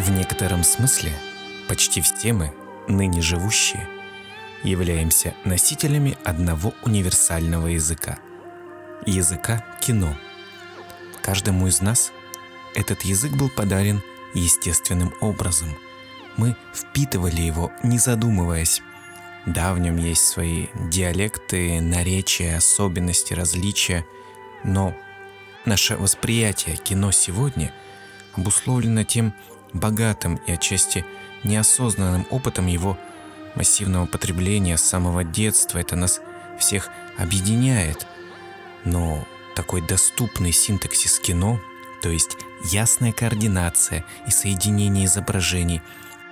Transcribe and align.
В 0.00 0.10
некотором 0.10 0.64
смысле 0.64 1.12
почти 1.68 2.00
все 2.00 2.32
мы, 2.32 2.54
ныне 2.88 3.20
живущие, 3.20 3.86
являемся 4.62 5.34
носителями 5.44 6.16
одного 6.24 6.72
универсального 6.84 7.66
языка– 7.66 8.18
языка 9.06 9.62
кино. 9.82 10.16
Каждому 11.20 11.66
из 11.66 11.82
нас 11.82 12.12
этот 12.74 13.02
язык 13.02 13.32
был 13.32 13.50
подарен 13.50 14.00
естественным 14.32 15.12
образом. 15.20 15.68
Мы 16.38 16.56
впитывали 16.74 17.42
его, 17.42 17.70
не 17.82 17.98
задумываясь. 17.98 18.80
Да, 19.44 19.74
в 19.74 19.80
нем 19.80 19.98
есть 19.98 20.26
свои 20.26 20.68
диалекты, 20.90 21.78
наречия, 21.82 22.56
особенности, 22.56 23.34
различия, 23.34 24.06
но 24.64 24.94
наше 25.66 25.98
восприятие 25.98 26.76
кино 26.76 27.12
сегодня 27.12 27.70
обусловлено 28.34 29.04
тем 29.04 29.34
богатым 29.72 30.36
и 30.46 30.52
отчасти 30.52 31.04
неосознанным 31.44 32.26
опытом 32.30 32.66
его 32.66 32.98
массивного 33.54 34.06
потребления 34.06 34.76
с 34.76 34.82
самого 34.82 35.24
детства. 35.24 35.78
Это 35.78 35.96
нас 35.96 36.20
всех 36.58 36.90
объединяет. 37.18 38.06
Но 38.84 39.26
такой 39.54 39.80
доступный 39.80 40.52
синтаксис 40.52 41.18
кино, 41.18 41.60
то 42.02 42.08
есть 42.08 42.36
ясная 42.64 43.12
координация 43.12 44.04
и 44.26 44.30
соединение 44.30 45.06
изображений 45.06 45.82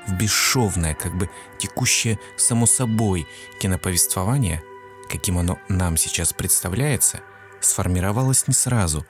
в 0.06 0.14
бесшовное, 0.14 0.94
как 0.94 1.14
бы 1.16 1.28
текущее 1.58 2.18
само 2.36 2.66
собой 2.66 3.26
киноповествование, 3.60 4.62
каким 5.10 5.38
оно 5.38 5.58
нам 5.68 5.96
сейчас 5.96 6.32
представляется, 6.32 7.20
сформировалось 7.60 8.46
не 8.48 8.54
сразу. 8.54 9.06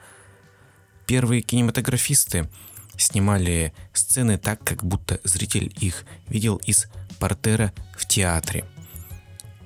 Первые 1.05 1.41
кинематографисты 1.41 2.49
снимали 2.99 3.73
сцены 3.93 4.37
так, 4.37 4.63
как 4.63 4.83
будто 4.83 5.19
зритель 5.23 5.73
их 5.79 6.05
видел 6.27 6.57
из 6.57 6.87
портера 7.19 7.73
в 7.97 8.05
театре. 8.07 8.65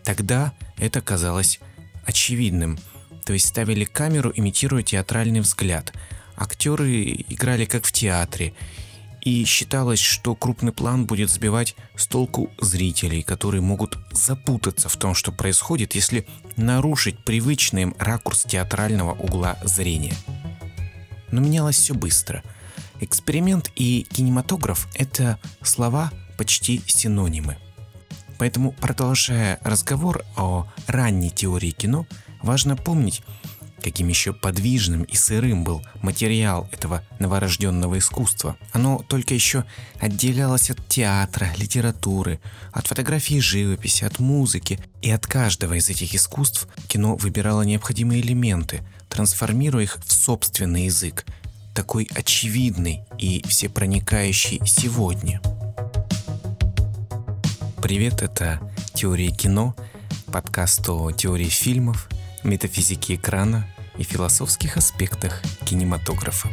Тогда 0.03 0.53
это 0.77 1.01
казалось 1.01 1.59
очевидным, 2.05 2.77
то 3.25 3.33
есть 3.33 3.47
ставили 3.47 3.85
камеру, 3.85 4.31
имитируя 4.35 4.83
театральный 4.83 5.39
взгляд. 5.39 5.93
Актеры 6.35 7.25
играли 7.29 7.65
как 7.65 7.85
в 7.85 7.91
театре, 7.91 8.53
и 9.21 9.45
считалось, 9.45 10.01
что 10.01 10.35
крупный 10.35 10.73
план 10.73 11.05
будет 11.05 11.29
сбивать 11.29 11.75
с 11.95 12.07
толку 12.07 12.51
зрителей, 12.59 13.23
которые 13.23 13.61
могут 13.61 13.97
запутаться 14.11 14.89
в 14.89 14.97
том, 14.97 15.15
что 15.15 15.31
происходит, 15.31 15.95
если 15.95 16.27
нарушить 16.57 17.23
привычный 17.23 17.83
им 17.83 17.95
ракурс 17.99 18.43
театрального 18.43 19.13
угла 19.13 19.57
зрения. 19.63 20.15
Но 21.31 21.39
менялось 21.39 21.77
все 21.77 21.93
быстро– 21.93 22.43
Эксперимент 23.03 23.69
и 23.75 24.07
кинематограф– 24.09 24.87
это 24.95 25.37
слова 25.61 26.09
почти 26.37 26.81
синонимы. 26.87 27.57
Поэтому, 28.39 28.71
продолжая 28.71 29.59
разговор 29.61 30.23
о 30.37 30.67
ранней 30.87 31.29
теории 31.29 31.71
кино, 31.71 32.07
важно 32.41 32.77
помнить, 32.77 33.21
каким 33.81 34.07
еще 34.07 34.31
подвижным 34.31 35.03
и 35.03 35.17
сырым 35.17 35.65
был 35.65 35.81
материал 36.01 36.69
этого 36.71 37.03
новорожденного 37.19 37.97
искусства. 37.97 38.55
Оно 38.71 38.99
только 38.99 39.33
еще 39.33 39.65
отделялось 39.99 40.69
от 40.69 40.87
театра, 40.87 41.49
литературы, 41.57 42.39
от 42.71 42.87
фотографии 42.87 43.39
живописи, 43.39 44.05
от 44.05 44.19
музыки, 44.19 44.79
и 45.01 45.11
от 45.11 45.27
каждого 45.27 45.73
из 45.73 45.89
этих 45.89 46.15
искусств 46.15 46.69
кино 46.87 47.17
выбирало 47.17 47.63
необходимые 47.63 48.21
элементы, 48.21 48.79
трансформируя 49.09 49.83
их 49.83 49.99
в 50.05 50.09
собственный 50.09 50.85
язык, 50.85 51.25
такой 51.73 52.07
очевидный 52.15 53.03
и 53.17 53.43
всепроникающий 53.47 54.61
сегодня. 54.65 55.41
Привет, 57.81 58.21
это 58.21 58.59
«Теория 58.93 59.31
кино», 59.31 59.75
подкаст 60.27 60.87
о 60.87 61.11
теории 61.11 61.49
фильмов, 61.49 62.09
метафизике 62.43 63.15
экрана 63.15 63.67
и 63.97 64.03
философских 64.03 64.77
аспектах 64.77 65.41
кинематографа. 65.65 66.49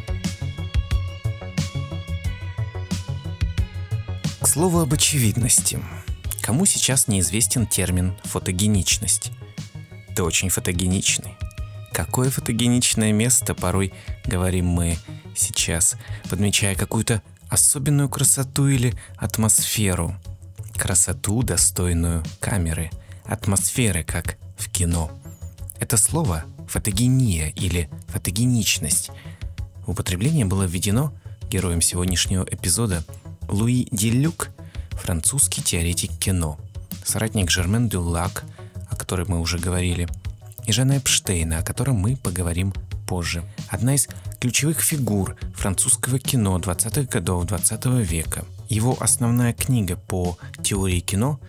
К 4.41 4.49
слову 4.49 4.81
об 4.81 4.93
очевидности. 4.93 5.79
Кому 6.41 6.67
сейчас 6.67 7.07
неизвестен 7.07 7.67
термин 7.67 8.17
«фотогеничность»? 8.25 9.33
Ты 10.17 10.23
очень 10.23 10.49
фотогеничный– 10.49 11.37
Какое 11.93 12.31
фотогеничное 12.31 13.13
место 13.13 13.55
порой 13.55 13.93
говорим 14.25 14.67
мы 14.67 14.97
сейчас, 15.35 15.97
подмечая 16.29 16.75
какую-то 16.75 17.23
особенную 17.49 18.09
красоту 18.09 18.69
или 18.69 18.95
атмосферу. 19.17 20.15
Красоту, 20.75 21.43
достойную 21.43 22.23
камеры, 22.39 22.91
атмосферы, 23.25 24.05
как 24.05 24.39
в 24.57 24.71
кино. 24.71 25.11
Это 25.81 25.97
слово 25.97 26.45
фотогения 26.69 27.51
или 27.51 27.91
фотогеничность. 28.09 29.11
Употребление 29.87 30.45
было 30.45 30.63
введено 30.63 31.13
героем 31.51 31.83
сегодняшнего 31.83 32.47
эпизода 32.49 33.05
Луи 33.49 33.89
Делюк, 33.91 34.51
французский 34.93 35.63
теоретик 35.63 36.17
кино, 36.19 36.59
соратник 37.05 37.51
Жермен 37.51 37.89
Дюлак, 37.89 38.45
о 38.89 38.95
котором 38.95 39.31
мы 39.31 39.41
уже 39.41 39.59
говорили– 39.59 40.09
и 40.71 40.73
Жана 40.73 40.99
Эпштейна, 40.99 41.59
о 41.59 41.63
котором 41.65 41.97
мы 41.97 42.17
поговорим 42.17 42.73
позже. 43.09 43.43
Одна 43.69 43.97
из 43.97 44.09
ключевых 44.39 44.81
фигур 44.81 45.37
французского 45.53 46.21
кино 46.21 46.57
20-х 46.59 47.11
годов 47.11 47.45
20 47.47 47.87
века. 48.09 48.45
Его 48.69 48.97
основная 49.01 49.53
книга 49.53 49.97
по 49.97 50.39
теории 50.63 51.01
кино 51.01 51.41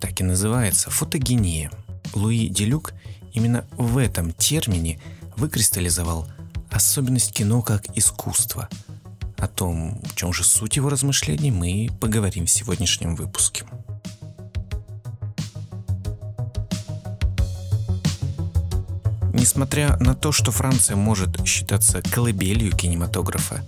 так 0.00 0.20
и 0.20 0.24
называется 0.24 0.90
«Фотогения». 0.90 1.70
Луи 2.12 2.48
Делюк 2.48 2.92
именно 3.32 3.64
в 3.76 3.98
этом 3.98 4.32
термине 4.32 4.98
выкристаллизовал 5.36 6.26
особенность 6.72 7.32
кино 7.32 7.62
как 7.62 7.96
искусства. 7.96 8.68
О 9.38 9.46
том, 9.46 10.00
в 10.02 10.16
чем 10.16 10.32
же 10.32 10.42
суть 10.42 10.74
его 10.74 10.88
размышлений, 10.88 11.52
мы 11.52 11.88
поговорим 12.00 12.46
в 12.46 12.50
сегодняшнем 12.50 13.14
выпуске. 13.14 13.64
Несмотря 19.60 19.98
на 19.98 20.14
то, 20.14 20.32
что 20.32 20.52
Франция 20.52 20.96
может 20.96 21.46
считаться 21.46 22.00
колыбелью 22.00 22.74
кинематографа, 22.74 23.62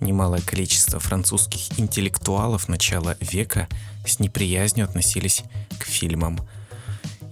немалое 0.00 0.40
количество 0.40 1.00
французских 1.00 1.80
интеллектуалов 1.80 2.68
начала 2.68 3.16
века 3.20 3.66
с 4.06 4.20
неприязнью 4.20 4.84
относились 4.84 5.42
к 5.80 5.82
фильмам. 5.82 6.38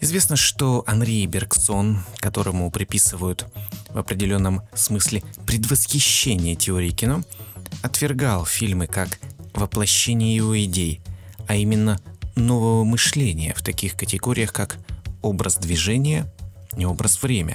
Известно, 0.00 0.34
что 0.34 0.82
Анри 0.88 1.25
Бергсон, 1.27 2.03
которому 2.16 2.69
приписывают 2.72 3.47
в 3.91 3.97
определенном 3.97 4.62
смысле 4.75 5.22
предвосхищение 5.47 6.56
теории 6.56 6.91
кино, 6.91 7.22
отвергал 7.82 8.44
фильмы 8.44 8.88
как 8.88 9.21
воплощение 9.55 10.34
его 10.34 10.61
идей, 10.61 11.00
а 11.47 11.55
именно 11.55 12.00
нового 12.34 12.82
мышления 12.82 13.55
в 13.55 13.62
таких 13.62 13.94
категориях, 13.94 14.53
как 14.53 14.78
образ 15.22 15.59
движения, 15.59 16.26
не 16.76 16.87
образ 16.87 17.22
время, 17.22 17.55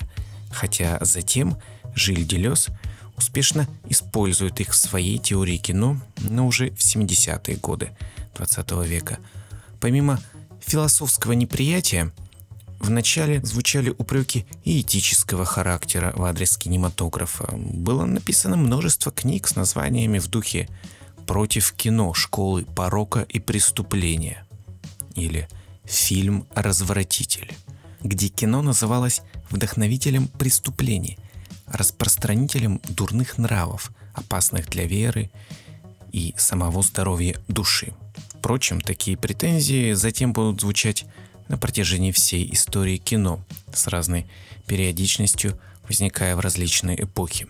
хотя 0.51 0.97
затем 1.01 1.57
Жиль 1.95 2.25
Делес 2.25 2.69
успешно 3.17 3.67
использует 3.87 4.59
их 4.61 4.71
в 4.71 4.75
своей 4.75 5.17
теории 5.17 5.57
кино, 5.57 5.99
но 6.17 6.47
уже 6.47 6.71
в 6.71 6.79
70-е 6.79 7.57
годы 7.57 7.91
20 8.35 8.71
века. 8.85 9.19
Помимо 9.79 10.19
философского 10.61 11.33
неприятия, 11.33 12.11
Вначале 12.79 13.41
звучали 13.43 13.93
упреки 13.97 14.45
и 14.63 14.79
этического 14.79 15.43
характера 15.43 16.13
в 16.15 16.23
адрес 16.23 16.57
кинематографа. 16.57 17.49
Было 17.53 18.05
написано 18.05 18.55
множество 18.55 19.11
книг 19.11 19.47
с 19.47 19.55
названиями 19.55 20.17
в 20.17 20.27
духе 20.27 20.69
«Против 21.27 21.73
кино 21.73 22.13
школы 22.13 22.63
порока 22.63 23.25
и 23.27 23.39
преступления» 23.39 24.45
или 25.15 25.49
«Фильм 25.83 26.47
«Развратитель» 26.55 27.53
где 28.03 28.27
кино 28.27 28.61
называлось 28.61 29.21
вдохновителем 29.49 30.27
преступлений, 30.27 31.17
распространителем 31.67 32.81
дурных 32.89 33.37
нравов, 33.37 33.91
опасных 34.13 34.67
для 34.69 34.85
веры 34.85 35.29
и 36.11 36.33
самого 36.37 36.81
здоровья 36.81 37.35
души. 37.47 37.93
Впрочем, 38.33 38.81
такие 38.81 39.17
претензии 39.17 39.93
затем 39.93 40.33
будут 40.33 40.61
звучать 40.61 41.05
на 41.47 41.57
протяжении 41.57 42.11
всей 42.11 42.51
истории 42.53 42.97
кино 42.97 43.39
с 43.73 43.87
разной 43.87 44.27
периодичностью, 44.65 45.59
возникая 45.87 46.35
в 46.35 46.39
различные 46.39 47.03
эпохи. 47.03 47.47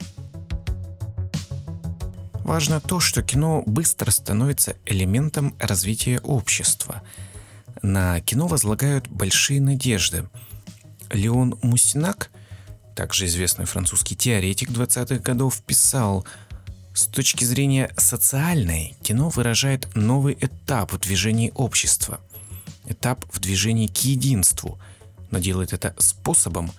Важно 2.43 2.79
то, 2.79 2.99
что 2.99 3.21
кино 3.21 3.61
быстро 3.67 4.09
становится 4.09 4.75
элементом 4.85 5.55
развития 5.59 6.19
общества– 6.19 7.03
на 7.81 8.19
кино 8.21 8.47
возлагают 8.47 9.07
большие 9.07 9.61
надежды. 9.61 10.27
Леон 11.11 11.57
Мусинак, 11.61 12.29
также 12.95 13.25
известный 13.25 13.65
французский 13.65 14.15
теоретик 14.15 14.69
20-х 14.69 15.21
годов, 15.21 15.61
писал 15.61 16.25
С 16.93 17.05
точки 17.05 17.45
зрения 17.45 17.91
социальной, 17.97 18.97
кино 19.01 19.29
выражает 19.29 19.87
новый 19.95 20.37
этап 20.39 20.91
в 20.91 20.99
движении 20.99 21.51
общества, 21.55 22.19
этап 22.87 23.25
в 23.31 23.39
движении 23.39 23.87
к 23.87 23.97
единству, 23.97 24.79
но 25.31 25.39
делает 25.39 25.73
это 25.73 25.95
способом, 25.97 26.71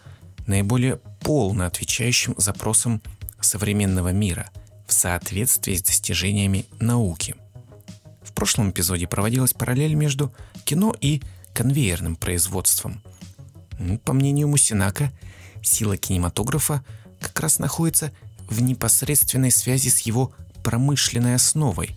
наиболее 0.47 0.97
полно 1.21 1.67
отвечающим 1.67 2.35
запросам 2.37 3.01
современного 3.41 4.13
мира 4.13 4.51
в 4.87 4.93
соответствии 4.93 5.77
с 5.77 5.83
достижениями 5.83 6.67
науки. 6.81 7.37
В 8.23 8.33
прошлом 8.33 8.71
эпизоде 8.71 9.07
проводилась 9.07 9.53
параллель 9.53 9.95
между 9.95 10.33
кино 10.71 10.95
и 11.01 11.21
конвейерным 11.53 12.15
производством. 12.15 13.03
По 14.05 14.13
мнению 14.13 14.47
Мусинака, 14.47 15.11
сила 15.65 15.97
кинематографа 15.97 16.85
как 17.19 17.41
раз 17.41 17.59
находится 17.59 18.13
в 18.49 18.63
непосредственной 18.63 19.51
связи 19.51 19.89
с 19.89 19.99
его 20.03 20.33
промышленной 20.63 21.35
основой, 21.35 21.97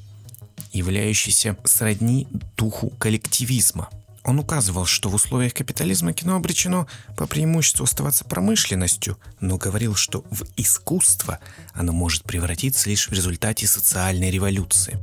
являющейся 0.72 1.56
сродни 1.66 2.28
духу 2.58 2.90
коллективизма. 2.98 3.90
Он 4.24 4.40
указывал, 4.40 4.86
что 4.86 5.10
в 5.10 5.14
условиях 5.14 5.54
капитализма 5.54 6.14
кино 6.14 6.36
обречено 6.36 6.88
по 7.16 7.28
преимуществу 7.28 7.84
оставаться 7.84 8.25
промышленностью, 8.25 9.20
но 9.40 9.58
говорил, 9.58 9.94
что 9.94 10.25
в 10.31 10.46
искусство 10.58 11.38
оно 11.75 11.94
может 11.94 12.24
превратиться 12.24 12.90
лишь 12.90 13.08
в 13.08 13.14
результате 13.14 13.68
социальной 13.68 14.31
революции. 14.31 14.98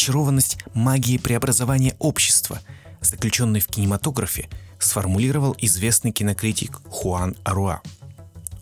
Очарованность 0.00 0.56
магии 0.72 1.18
преобразования 1.18 1.94
общества, 1.98 2.58
заключенной 3.02 3.60
в 3.60 3.66
кинематографе, 3.66 4.48
сформулировал 4.78 5.54
известный 5.58 6.10
кинокритик 6.10 6.80
Хуан 6.88 7.36
Аруа– 7.44 7.82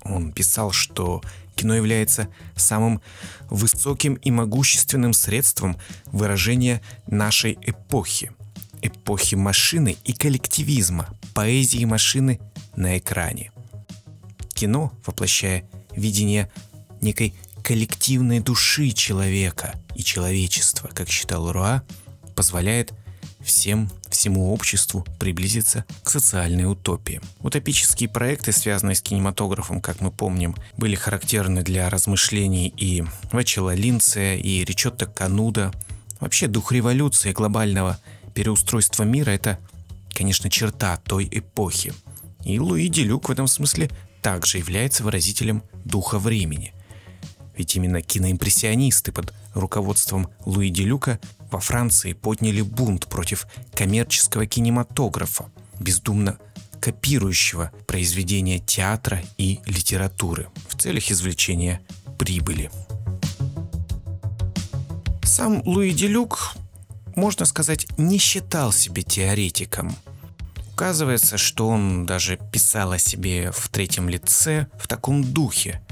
он 0.09 0.33
писал, 0.33 0.73
что 0.73 1.23
кино 1.55 1.77
является 1.77 2.29
самым 2.57 3.01
высоким 3.51 4.15
и 4.15 4.33
могущественным 4.33 5.13
средством 5.13 5.77
выражения 6.07 6.83
нашей 7.07 7.57
эпохи. 7.63 8.33
Эпохи 8.83 9.37
машины 9.37 9.97
и 10.05 10.13
коллективизма, 10.13 11.09
поэзии 11.35 11.85
машины 11.85 12.41
на 12.75 12.99
экране. 12.99 13.53
Кино, 14.55 14.93
воплощая 15.07 15.69
видение 15.93 16.51
некой 17.01 17.35
коллективной 17.69 18.41
души 18.41 18.93
человека 18.93 19.75
и 19.95 20.03
человечества, 20.03 20.89
как 20.95 21.11
считал 21.11 21.53
Руа, 21.53 21.83
позволяет 22.35 22.95
всем, 23.43 23.91
всему 24.09 24.55
обществу 24.55 25.07
приблизиться 25.21 25.85
к 26.03 26.09
социальной 26.09 26.65
утопии. 26.65 27.21
Утопические 27.41 28.09
проекты, 28.09 28.53
связанные 28.53 28.95
с 28.95 29.03
кинематографом, 29.03 29.83
как 29.83 30.01
мы 30.01 30.11
помним, 30.11 30.57
были 30.79 30.95
характерны 30.95 31.61
для 31.61 31.91
размышлений 31.91 32.73
и 32.75 33.05
Вачела 33.33 33.75
Линция, 33.75 34.37
и 34.37 34.65
Ричотто 34.65 35.05
Кануда. 35.05 35.71
Вообще 36.21 36.47
дух 36.47 36.73
революции, 36.73 37.33
глобального 37.33 37.99
переустройства 38.33 39.03
мира– 39.03 39.29
это, 39.33 39.59
конечно, 40.15 40.49
черта 40.49 40.97
той 41.05 41.29
эпохи. 41.31 41.93
И 42.47 42.59
Луи 42.59 42.89
Делюк 42.89 43.29
в 43.29 43.33
этом 43.33 43.47
смысле 43.47 43.91
также 44.23 44.57
является 44.57 45.05
выразителем 45.05 45.63
духа 45.85 46.19
времени. 46.19 46.73
Ведь 47.59 47.75
именно 47.75 48.01
киноимпрессионисты 48.01 49.11
под 49.11 49.35
руководством 49.53 50.29
Луи 50.47 50.71
Делюка 50.71 51.19
во 51.51 51.59
Франции 51.59 52.13
подняли 52.13 52.63
бунт 52.63 53.09
против 53.09 53.49
коммерческого 53.75 54.47
кинематографа, 54.47 55.51
бездумно 55.81 56.39
копирующего 56.81 57.73
произведения 57.89 58.61
театра 58.61 59.21
и 59.39 59.59
литературы 59.67 60.47
в 60.69 60.81
целях 60.81 61.11
извлечения 61.11 61.81
прибыли. 62.17 62.71
Сам 65.25 65.61
Луи 65.67 65.91
Делюк, 65.91 66.55
можно 67.17 67.45
сказать, 67.45 67.89
не 67.99 68.19
считал 68.19 68.71
себя 68.71 69.03
теоретиком. 69.03 69.97
Указывается, 70.75 71.39
что 71.39 71.67
он 71.67 72.07
даже 72.07 72.39
писал 72.53 72.93
о 72.93 73.01
себе 73.01 73.51
в 73.51 73.69
третьем 73.69 74.09
лице 74.09 74.69
в 74.79 74.87
таком 74.87 75.25
духе– 75.25 75.83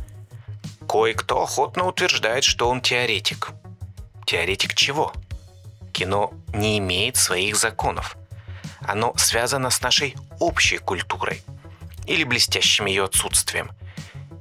Кое-кто 0.88 1.42
охотно 1.42 1.86
утверждает, 1.86 2.44
что 2.44 2.68
он 2.68 2.80
теоретик. 2.80 3.50
Теоретик 4.24 4.74
чего? 4.74 5.12
Кино 5.92 6.32
не 6.52 6.78
имеет 6.78 7.16
своих 7.16 7.56
законов. 7.56 8.16
Оно 8.80 9.12
связано 9.16 9.70
с 9.70 9.80
нашей 9.80 10.14
общей 10.38 10.78
культурой 10.78 11.42
или 12.06 12.24
блестящим 12.24 12.86
ее 12.86 13.04
отсутствием. 13.04 13.70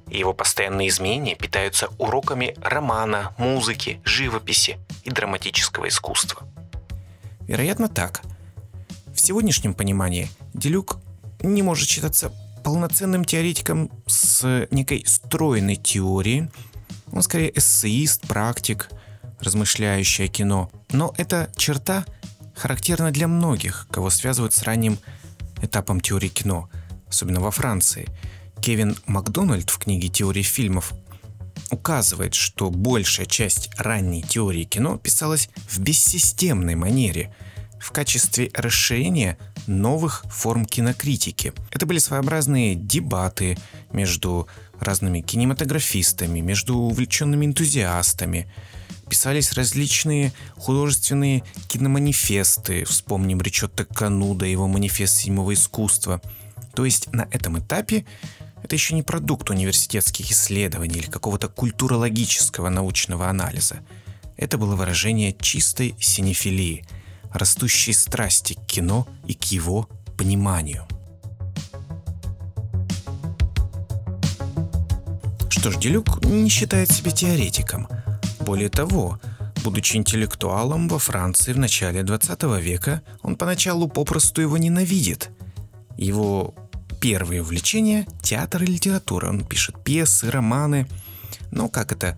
Его 0.08 0.34
постоянные 0.34 0.90
изменения 0.90 1.36
питаются 1.36 1.90
уроками 1.98 2.56
романа, 2.62 3.34
музыки, 3.38 4.02
живописи 4.04 4.78
и 5.04 5.10
драматического 5.10 5.88
искусства. 5.88 6.48
Вероятно 7.42 7.90
так. 7.90 8.22
В 9.14 9.20
сегодняшнем 9.20 9.74
понимании 9.74 10.30
Делюк 10.54 10.98
не 11.42 11.64
может 11.64 11.90
считаться 11.90 12.32
полноценным 12.66 13.26
теоретиком 13.26 13.92
с 14.08 14.68
некой 14.72 15.04
стройной 15.06 15.76
теорией. 15.76 16.50
Он 17.12 17.22
скорее 17.22 17.56
эссеист, 17.56 18.22
практик, 18.28 18.90
размышляющий 19.40 20.26
о 20.26 20.28
кино. 20.28 20.72
Но 20.90 21.14
эта 21.16 21.52
черта 21.56 22.06
характерна 22.56 23.12
для 23.12 23.28
многих, 23.28 23.88
кого 23.92 24.10
связывают 24.10 24.56
с 24.56 24.64
ранним 24.64 24.98
этапом 25.62 26.02
теории 26.02 26.28
кино, 26.28 26.68
особенно 27.08 27.40
во 27.40 27.52
Франции. 27.52 28.08
Кевин 28.62 28.98
Макдональд 29.06 29.70
в 29.70 29.78
книге 29.78 30.08
«Теория 30.08 30.42
фильмов» 30.42 30.94
указывает, 31.70 32.34
что 32.34 32.72
большая 32.72 33.28
часть 33.28 33.70
ранней 33.78 34.24
теории 34.24 34.64
кино 34.64 34.98
писалась 34.98 35.50
в 35.70 35.78
бессистемной 35.78 36.74
манере– 36.74 37.32
в 37.86 37.92
качестве 37.92 38.50
расширения 38.56 39.38
новых 39.68 40.26
форм 40.28 40.66
кинокритики. 40.66 41.54
Это 41.70 41.86
были 41.86 42.00
своеобразные 42.00 42.74
дебаты 42.74 43.60
между 43.94 44.48
разными 44.80 45.22
кинематографистами, 45.22 46.40
между 46.40 46.76
увлеченными 46.78 47.46
энтузиастами. 47.46 48.52
Писались 49.08 49.54
различные 49.54 50.34
художественные 50.56 51.44
киноманифесты, 51.68 52.86
вспомним 52.86 53.40
Ричотто 53.40 53.86
Кануда, 53.86 54.48
его 54.48 54.68
манифест 54.68 55.18
седьмого 55.18 55.54
искусства. 55.54 56.22
То 56.74 56.86
есть 56.86 57.14
на 57.14 57.28
этом 57.30 57.60
этапе 57.60 58.04
это 58.64 58.76
еще 58.76 58.96
не 58.96 59.04
продукт 59.04 59.52
университетских 59.52 60.32
исследований 60.32 60.98
или 60.98 61.08
какого-то 61.08 61.50
культурологического 61.50 62.70
научного 62.70 63.30
анализа. 63.30 63.82
Это 64.38 64.58
было 64.58 64.76
выражение 64.76 65.36
чистой 65.40 65.94
синефилии– 66.00 66.84
растущей 67.36 67.94
страсти 67.94 68.54
к 68.54 68.66
кино 68.66 69.08
и 69.28 69.34
к 69.34 69.44
его 69.46 69.90
пониманию. 70.18 70.88
Что 75.50 75.72
ж, 75.72 75.78
Делюк 75.78 76.24
не 76.24 76.50
считает 76.50 76.92
себя 76.92 77.12
теоретиком. 77.12 77.88
Более 78.42 78.70
того, 78.70 79.20
будучи 79.64 79.98
интеллектуалом 79.98 80.88
во 80.88 81.00
Франции 81.00 81.54
в 81.54 81.58
начале 81.58 82.04
20 82.04 82.44
века, 82.62 83.02
он 83.24 83.36
поначалу 83.36 83.88
попросту 83.88 84.42
его 84.42 84.58
ненавидит. 84.58 85.32
Его 85.98 86.54
первые 87.02 87.42
увлечения– 87.42 88.06
театр 88.22 88.64
и 88.64 88.68
литература. 88.68 89.30
Он 89.30 89.44
пишет 89.44 89.84
пьесы, 89.84 90.30
романы. 90.30 90.88
Но, 91.52 91.68
как 91.68 91.92
это 91.92 92.18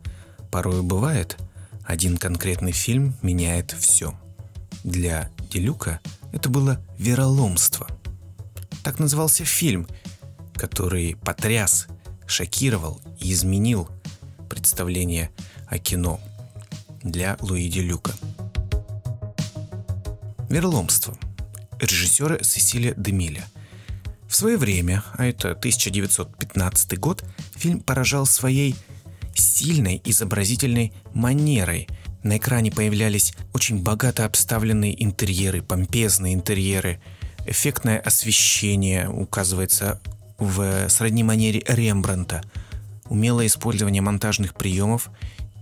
порой 0.51 0.81
бывает, 0.81 1.38
один 1.86 2.17
конкретный 2.17 2.74
фильм 2.74 3.15
меняет 3.21 3.71
все– 3.71 4.13
для 4.84 5.29
Делюка 5.51 6.00
это 6.31 6.50
было 6.50 6.79
вероломство. 6.98 7.88
Так 8.84 9.00
назывался 9.00 9.46
фильм, 9.46 9.88
который 10.53 11.15
потряс, 11.15 11.88
шокировал 12.25 13.01
и 13.19 13.31
изменил 13.31 13.89
представление 14.50 15.31
о 15.67 15.77
кино 15.79 16.19
для 17.03 17.38
Луи 17.41 17.69
Делюка. 17.69 18.13
Верломство. 20.50 21.17
Режиссера 21.79 22.41
Сесилия 22.43 22.93
Демиля. 22.96 23.46
В 24.27 24.36
свое 24.36 24.57
время, 24.57 25.03
а 25.13 25.25
это 25.25 25.51
1915 25.51 27.00
год, 27.00 27.24
фильм 27.55 27.79
поражал 27.79 28.25
своей 28.25 28.75
сильной 29.34 30.01
изобразительной 30.03 30.93
манерой– 31.13 31.88
на 32.24 32.38
экране 32.38 32.71
появлялись 32.71 33.33
очень 33.53 33.81
богато 33.81 34.25
обставленные 34.25 35.03
интерьеры, 35.03 35.62
помпезные 35.62 36.33
интерьеры, 36.33 37.00
эффектное 37.45 38.00
освещение 38.00 39.09
указывается 39.09 40.01
в 40.38 40.89
сродни 40.89 41.24
манере 41.24 41.63
Рембранта, 41.67 42.43
умелое 43.05 43.47
использование 43.47 44.01
монтажных 44.01 44.53
приемов, 44.53 45.09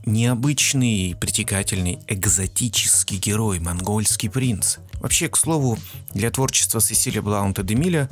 необычный, 0.05 1.15
притягательный, 1.19 2.00
экзотический 2.07 3.17
герой, 3.17 3.59
монгольский 3.59 4.29
принц. 4.29 4.77
Вообще, 4.95 5.29
к 5.29 5.38
слову, 5.38 5.77
для 6.13 6.31
творчества 6.31 6.81
Сесилия 6.81 7.21
Блаунта 7.21 7.63
де 7.63 7.75
Миля, 7.75 8.09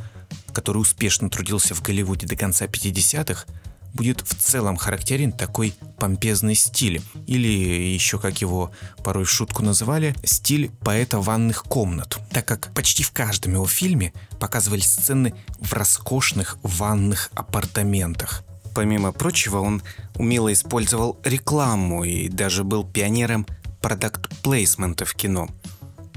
который 0.53 0.77
успешно 0.77 1.29
трудился 1.29 1.75
в 1.75 1.81
Голливуде 1.81 2.27
до 2.27 2.35
конца 2.35 2.65
50-х, 2.65 3.45
будет 3.93 4.21
в 4.21 4.35
целом 4.35 4.77
характерен 4.77 5.31
такой 5.31 5.75
помпезный 5.97 6.55
стиль, 6.55 7.01
или 7.27 7.47
еще 7.47 8.19
как 8.19 8.41
его 8.41 8.71
порой 9.03 9.25
в 9.25 9.29
шутку 9.29 9.63
называли, 9.63 10.15
стиль 10.23 10.71
поэта 10.81 11.19
ванных 11.19 11.63
комнат, 11.63 12.19
так 12.31 12.45
как 12.45 12.73
почти 12.73 13.03
в 13.03 13.11
каждом 13.11 13.53
его 13.53 13.67
фильме 13.67 14.13
показывались 14.39 14.91
сцены 14.91 15.33
в 15.59 15.73
роскошных 15.73 16.57
ванных 16.63 17.29
апартаментах. 17.35 18.43
Помимо 18.73 19.11
прочего, 19.11 19.59
он 19.59 19.83
умело 20.15 20.51
использовал 20.51 21.19
рекламу 21.23 22.03
и 22.03 22.27
даже 22.27 22.63
был 22.63 22.83
пионером 22.83 23.45
продакт-плейсмента 23.81 25.05
в 25.05 25.13
кино. 25.13 25.49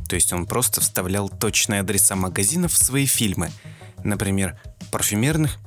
То 0.09 0.15
есть 0.15 0.33
он 0.33 0.47
просто 0.47 0.81
вставлял 0.81 1.29
точные 1.29 1.81
адреса 1.81 2.17
магазинов 2.17 2.73
в 2.73 2.79
свои 2.79 3.07
фильмы, 3.07 3.51
например, 4.05 4.59
парфюмерных 4.91 5.59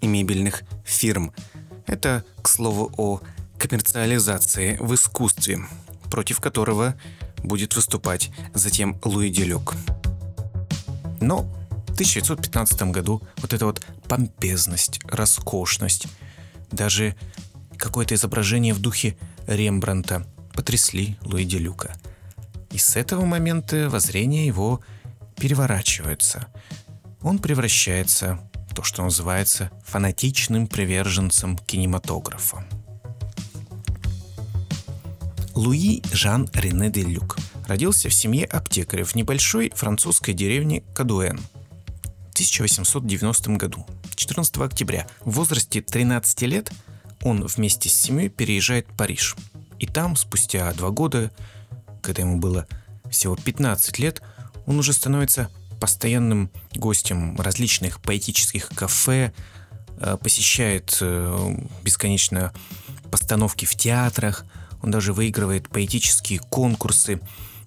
и 0.00 0.06
мебельных 0.06 0.62
фирм. 0.84 1.32
Это, 1.86 2.24
к 2.42 2.48
слову, 2.48 2.92
о 2.96 3.20
коммерциализации 3.58 4.76
в 4.78 4.94
искусстве, 4.94 5.66
против 6.10 6.40
которого 6.40 6.94
будет 7.42 7.74
выступать 7.76 8.30
затем 8.54 8.98
Луи 9.04 9.30
Делюк. 9.30 9.74
Но 11.20 11.42
в 11.88 11.92
1915 11.92 12.82
году 12.90 13.22
вот 13.38 13.52
эта 13.52 13.66
вот 13.66 13.84
помпезность, 14.08 15.00
роскошность, 15.04 16.06
даже 16.70 17.14
какое-то 17.76 18.14
изображение 18.14 18.74
в 18.74 18.80
духе 18.80 19.16
Рембранта 19.46 20.26
потрясли 20.52 21.16
Луи 21.22 21.44
Делюка. 21.44 21.94
И 22.70 22.78
с 22.78 22.96
этого 22.96 23.24
момента 23.24 23.88
воззрение 23.88 24.46
его 24.46 24.80
переворачивается. 25.36 26.48
Он 27.22 27.38
превращается 27.38 28.40
то, 28.76 28.82
что 28.82 29.02
называется 29.02 29.70
фанатичным 29.86 30.66
приверженцем 30.66 31.56
кинематографа. 31.56 32.62
Луи 35.54 36.02
Жан 36.12 36.50
Рене 36.52 36.90
де 36.90 37.00
Люк 37.00 37.38
родился 37.66 38.10
в 38.10 38.14
семье 38.14 38.44
аптекаря 38.44 39.06
в 39.06 39.14
небольшой 39.14 39.72
французской 39.74 40.34
деревне 40.34 40.82
Кадуэн 40.94 41.38
в 41.38 42.32
1890 42.34 43.50
году, 43.52 43.86
14 44.14 44.58
октября. 44.58 45.06
В 45.20 45.30
возрасте 45.30 45.80
13 45.80 46.42
лет 46.42 46.70
он 47.22 47.46
вместе 47.46 47.88
с 47.88 47.94
семьей 47.94 48.28
переезжает 48.28 48.86
в 48.90 48.94
Париж. 48.94 49.36
И 49.78 49.86
там, 49.86 50.16
спустя 50.16 50.70
два 50.74 50.90
года, 50.90 51.32
когда 52.02 52.20
ему 52.20 52.38
было 52.38 52.66
всего 53.10 53.36
15 53.36 53.98
лет, 54.00 54.20
он 54.66 54.78
уже 54.78 54.92
становится 54.92 55.48
постоянным 55.80 56.50
гостем 56.74 57.40
различных 57.40 58.00
поэтических 58.00 58.68
кафе, 58.68 59.32
э, 59.98 60.16
посещает 60.20 60.98
э, 61.00 61.56
бесконечно 61.82 62.52
постановки 63.10 63.64
в 63.64 63.74
театрах– 63.74 64.44
он 64.86 64.90
даже 64.90 65.12
выигрывает 65.12 65.68
поэтические 65.68 66.38
конкурсы, 66.38 67.20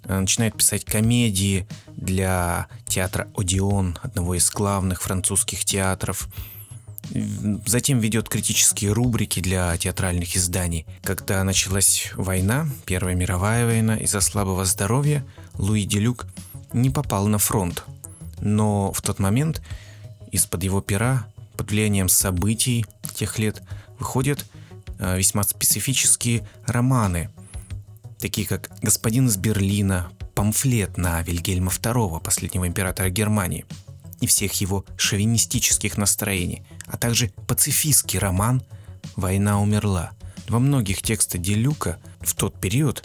э, 0.06 0.20
начинает 0.20 0.56
писать 0.56 0.86
комедии 0.86 1.68
для 1.96 2.68
театра 2.88 3.28
Одион, 3.36 3.98
одного 4.01 4.36
из 4.36 4.50
главных 4.50 5.01
французских 5.01 5.66
театров. 5.66 6.30
Затем 7.66 8.00
ведет 8.00 8.30
критические 8.30 8.94
рубрики 8.94 9.39
для 9.39 9.75
театральных 9.78 10.36
изданий. 10.36 10.86
Когда 11.04 11.44
началась 11.44 12.12
война, 12.16 12.68
Первая 12.86 13.16
мировая 13.16 13.66
война, 13.66 13.98
из-за 13.98 14.22
слабого 14.22 14.63
здоровья 14.63 15.25
Луи 15.56 15.84
Делюк 15.84 16.28
не 16.72 16.89
попал 16.89 17.28
на 17.28 17.38
фронт. 17.38 17.84
Но 18.41 18.91
в 18.91 19.01
тот 19.01 19.19
момент 19.19 19.62
из-под 20.31 20.63
его 20.63 20.81
пера, 20.81 21.27
под 21.58 21.72
влиянием 21.72 22.10
событий 22.10 22.86
тех 23.15 23.39
лет, 23.39 23.62
выходят 24.00 24.46
Э, 25.00 25.17
весьма 25.17 25.43
специфические 25.43 26.46
романы, 26.65 27.29
такие 28.19 28.46
как 28.46 28.69
«Господин 28.81 29.27
из 29.27 29.38
Берлина», 29.38 30.12
памфлет 30.36 30.98
на 30.98 31.22
Вильгельма 31.22 31.72
II, 31.72 32.22
последнего 32.22 32.67
императора 32.67 33.10
Германии, 33.10 33.65
и 34.19 34.27
всех 34.27 34.53
его 34.60 34.86
шовинистических 34.98 35.98
настроений, 35.98 36.63
а 36.86 36.98
также 36.98 37.31
пацифистский 37.48 38.19
роман 38.19 38.62
«Война 39.15 39.62
умерла». 39.62 40.12
Во 40.50 40.60
многих 40.60 41.01
текстах 41.01 41.41
Делюка 41.41 41.98
в 42.19 42.36
тот 42.36 42.60
период 42.60 43.03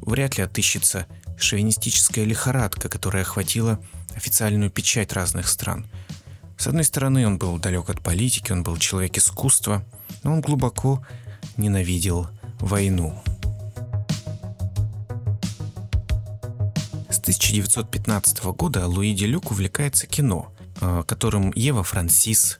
вряд 0.00 0.38
ли 0.38 0.42
отыщется 0.42 1.06
шовинистическая 1.38 2.24
лихорадка, 2.24 2.88
которая 2.88 3.22
охватила 3.22 3.80
официальную 4.18 4.70
печать 4.70 5.12
разных 5.12 5.48
стран. 5.48 5.86
С 6.58 6.66
одной 6.66 6.84
стороны, 6.84 7.24
он 7.26 7.38
был 7.38 7.56
далек 7.58 7.88
от 7.88 8.02
политики, 8.02 8.50
он 8.50 8.64
был 8.64 8.76
человек 8.76 9.16
искусства, 9.16 9.84
но 10.24 10.32
он 10.32 10.40
глубоко 10.40 11.06
ненавидел 11.56 12.28
войну. 12.58 13.22
С 17.08 17.18
1915 17.20 18.42
года 18.44 18.88
Луи 18.88 19.14
Делюк 19.14 19.52
увлекается 19.52 20.08
кино, 20.08 20.52
э, 20.80 21.04
которым 21.06 21.52
Ева 21.54 21.84
Франсис, 21.84 22.58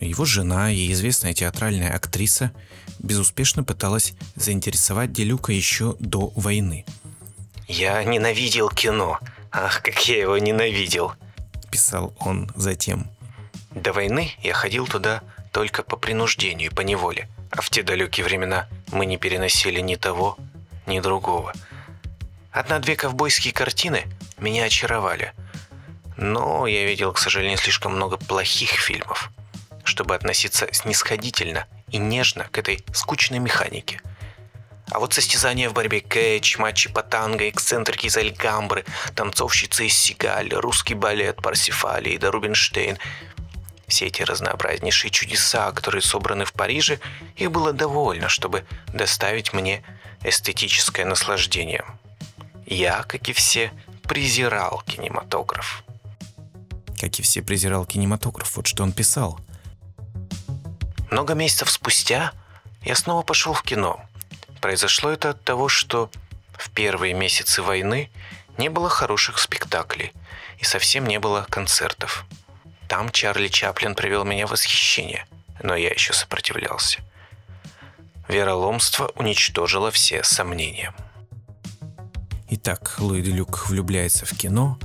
его 0.00 0.24
жена 0.24 0.72
и 0.72 0.90
известная 0.92 1.34
театральная 1.34 1.94
актриса 1.94 2.52
безуспешно 2.98 3.64
пыталась 3.64 4.14
заинтересовать 4.34 5.12
Делюка 5.12 5.52
еще 5.52 5.96
до 6.00 6.32
войны. 6.36 6.86
«Я 7.68 8.02
ненавидел 8.04 8.70
кино. 8.70 9.18
Ах, 9.58 9.80
как 9.80 10.06
я 10.06 10.18
его 10.18 10.36
ненавидел!»– 10.36 11.14
писал 11.70 12.12
он 12.20 12.50
затем. 12.54 13.10
«До 13.70 13.94
войны 13.94 14.32
я 14.42 14.52
ходил 14.52 14.86
туда 14.86 15.22
только 15.50 15.82
по 15.82 15.96
принуждению, 15.96 16.74
по 16.74 16.82
неволе. 16.82 17.26
А 17.50 17.62
в 17.62 17.70
те 17.70 17.82
далекие 17.82 18.26
времена 18.26 18.68
мы 18.92 19.06
не 19.06 19.16
переносили 19.16 19.80
ни 19.80 19.94
того, 19.94 20.36
ни 20.84 21.00
другого. 21.00 21.54
Одна-две 22.52 22.96
ковбойские 22.96 23.54
картины 23.54 24.04
меня 24.36 24.64
очаровали. 24.64 25.32
Но 26.18 26.66
я 26.66 26.84
видел, 26.84 27.14
к 27.14 27.18
сожалению, 27.18 27.56
слишком 27.56 27.94
много 27.96 28.18
плохих 28.18 28.72
фильмов, 28.72 29.30
чтобы 29.84 30.14
относиться 30.14 30.68
снисходительно 30.70 31.66
и 31.88 31.96
нежно 31.96 32.44
к 32.50 32.58
этой 32.58 32.84
скучной 32.92 33.38
механике. 33.38 34.02
А 34.90 34.98
вот 35.00 35.14
состязания 35.14 35.68
в 35.68 35.72
борьбе 35.72 36.00
кэч, 36.00 36.58
матчи 36.58 36.88
по 36.88 37.02
танго, 37.02 37.48
эксцентрики 37.48 38.06
из 38.06 38.16
Альгамбры, 38.16 38.84
танцовщицы 39.14 39.86
из 39.86 39.94
Сигаль, 39.94 40.54
русский 40.54 40.94
балет 40.94 41.42
Парсифали 41.42 42.10
и 42.10 42.18
Рубинштейн– 42.18 42.98
все 43.86 44.06
эти 44.06 44.22
разнообразнейшие 44.22 45.10
чудеса, 45.10 45.70
которые 45.72 46.02
собраны 46.02 46.44
в 46.44 46.52
Париже, 46.52 46.98
их 47.36 47.50
было 47.52 47.72
довольно, 47.72 48.28
чтобы 48.28 48.66
доставить 48.92 49.52
мне 49.52 49.82
эстетическое 50.24 51.06
наслаждение. 51.06 51.84
Я, 52.66 53.04
как 53.04 53.28
и 53.28 53.32
все, 53.32 53.72
презирал 54.02 54.82
кинематограф. 54.86 55.84
Как 57.00 57.18
и 57.18 57.22
все 57.22 57.42
презирал 57.42 57.86
кинематограф, 57.86 58.56
вот 58.56 58.66
что 58.66 58.82
он 58.82 58.92
писал. 58.92 59.38
Много 61.10 61.34
месяцев 61.34 61.70
спустя 61.70 62.32
я 62.82 62.96
снова 62.96 63.22
пошел 63.22 63.52
в 63.52 63.62
кино. 63.62 64.00
Произошло 64.60 65.10
это 65.10 65.30
от 65.30 65.42
того, 65.44 65.68
что 65.68 66.10
в 66.52 66.70
первые 66.70 67.14
месяцы 67.14 67.62
войны 67.62 68.10
не 68.58 68.68
было 68.68 68.88
хороших 68.88 69.38
спектаклей 69.38 70.12
и 70.58 70.64
совсем 70.64 71.06
не 71.06 71.18
было 71.18 71.46
концертов. 71.48 72.24
Там 72.88 73.10
Чарли 73.10 73.48
Чаплин 73.48 73.94
привел 73.94 74.24
меня 74.24 74.46
в 74.46 74.50
восхищение, 74.50 75.26
но 75.62 75.74
я 75.74 75.90
еще 75.90 76.12
сопротивлялся. 76.12 77.00
Вероломство 78.28 79.12
уничтожило 79.14 79.90
все 79.90 80.22
сомнения. 80.24 80.94
Итак, 82.48 82.94
Луи 82.98 83.22
Люк 83.22 83.68
влюбляется 83.68 84.24
в 84.24 84.36
кино. 84.36 84.78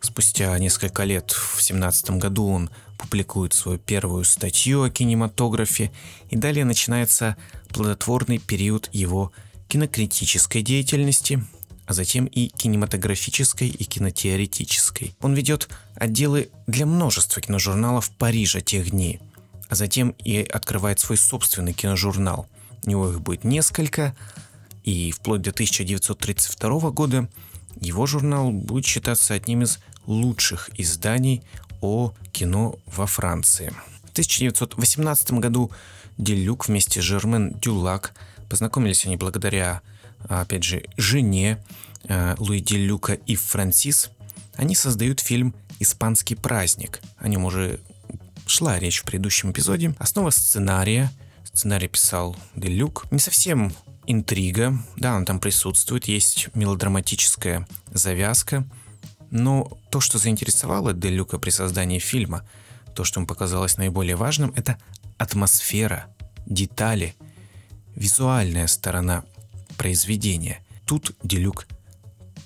Спустя 0.00 0.56
несколько 0.58 1.04
лет, 1.04 1.32
в 1.32 1.60
семнадцатом 1.62 2.18
году, 2.18 2.50
он 2.50 2.70
публикует 2.98 3.54
свою 3.54 3.78
первую 3.78 4.24
статью 4.24 4.82
о 4.82 4.90
кинематографе, 4.90 5.90
и 6.30 6.36
далее 6.36 6.64
начинается 6.64 7.36
плодотворный 7.70 8.38
период 8.38 8.90
его 8.92 9.32
кинокритической 9.68 10.62
деятельности– 10.62 11.42
а 11.88 11.94
затем 11.94 12.26
и 12.26 12.48
кинематографической 12.48 13.68
и 13.68 13.84
кинотеоретической. 13.84 15.14
Он 15.22 15.32
ведет 15.32 15.70
отделы 15.94 16.50
для 16.66 16.84
множества 16.84 17.40
киножурналов 17.40 18.10
Парижа 18.10 18.60
тех 18.60 18.90
дней, 18.90 19.20
а 19.70 19.74
затем 19.74 20.10
и 20.22 20.42
открывает 20.42 21.00
свой 21.00 21.16
собственный 21.16 21.72
киножурнал. 21.72 22.46
У 22.84 22.90
него 22.90 23.08
их 23.10 23.22
будет 23.22 23.42
несколько, 23.42 24.14
и 24.84 25.12
вплоть 25.12 25.40
до 25.40 25.48
1932 25.48 26.90
года 26.90 27.26
его 27.80 28.04
журнал 28.04 28.50
будет 28.50 28.84
считаться 28.84 29.32
одним 29.32 29.62
из 29.62 29.78
лучших 30.04 30.68
изданий 30.78 31.42
о 31.80 32.12
кино 32.32 32.78
во 32.86 33.06
Франции. 33.06 33.72
В 34.04 34.10
1918 34.10 35.32
году 35.32 35.70
Делюк 36.16 36.68
вместе 36.68 37.00
с 37.00 37.04
Жермен 37.04 37.54
Дюлак 37.60 38.12
познакомились 38.48 39.06
они 39.06 39.16
благодаря 39.16 39.82
опять 40.26 40.64
же, 40.64 40.84
жене 40.96 41.62
э, 42.04 42.34
Луиди 42.38 42.74
Люка 42.74 43.14
и 43.14 43.36
Франсис, 43.36 44.10
они 44.56 44.74
создают 44.74 45.20
фильм 45.20 45.54
«Испанский 45.78 46.34
праздник». 46.34 47.00
О 47.18 47.28
нем 47.28 47.44
уже 47.44 47.80
шла 48.46 48.78
речь 48.78 49.00
в 49.00 49.04
предыдущем 49.04 49.52
эпизоде. 49.52 49.94
Основа 49.98 50.30
сценария, 50.30 51.12
Сценарий 51.44 51.88
писал 51.88 52.36
Делюк. 52.56 53.06
Не 53.10 53.18
совсем 53.18 53.72
интрига, 54.06 54.78
да, 54.96 55.16
она 55.16 55.24
там 55.24 55.38
присутствует, 55.38 56.06
есть 56.06 56.48
мелодраматическая 56.54 57.66
завязка, 57.92 58.64
но 59.30 59.70
то, 59.90 60.00
что 60.00 60.18
заинтересовало 60.18 60.92
Делюка 60.92 61.38
при 61.38 61.50
создании 61.50 61.98
фильма, 61.98 62.46
то, 62.94 63.04
что 63.04 63.20
ему 63.20 63.26
показалось 63.26 63.76
наиболее 63.76 64.16
важным, 64.16 64.52
это 64.56 64.78
атмосфера, 65.18 66.06
детали, 66.46 67.14
визуальная 67.94 68.66
сторона 68.66 69.24
произведения. 69.76 70.60
Тут 70.86 71.16
Делюк 71.22 71.66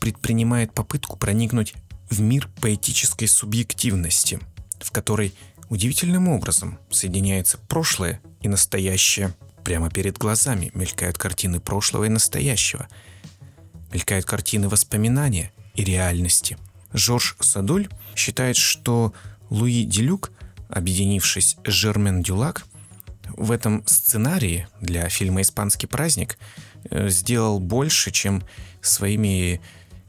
предпринимает 0.00 0.74
попытку 0.74 1.16
проникнуть 1.16 1.74
в 2.10 2.20
мир 2.20 2.50
поэтической 2.60 3.28
субъективности, 3.28 4.40
в 4.80 4.90
которой 4.90 5.34
удивительным 5.68 6.28
образом 6.28 6.78
соединяется 6.90 7.58
прошлое 7.68 8.20
и 8.40 8.48
настоящее. 8.48 9.34
Прямо 9.64 9.90
перед 9.90 10.18
глазами 10.18 10.72
мелькают 10.74 11.18
картины 11.18 11.60
прошлого 11.60 12.04
и 12.04 12.08
настоящего. 12.08 12.88
Мелькают 13.92 14.26
картины 14.26 14.68
воспоминания 14.68 15.52
и 15.74 15.84
реальности. 15.84 16.58
Жорж 16.92 17.36
Садуль 17.40 17.88
считает, 18.14 18.56
что 18.56 19.12
Луи 19.50 19.84
Делюк, 19.84 20.30
объединившись 20.68 21.56
с 21.64 21.70
Жермен 21.70 22.22
Дюлак, 22.22 22.64
в 23.36 23.50
этом 23.50 23.86
сценарии 23.86 24.66
для 24.80 25.08
фильма 25.08 25.42
«Испанский 25.42 25.86
праздник» 25.86 26.38
э, 26.90 27.08
сделал 27.08 27.60
больше, 27.60 28.10
чем 28.10 28.42
своими 28.80 29.60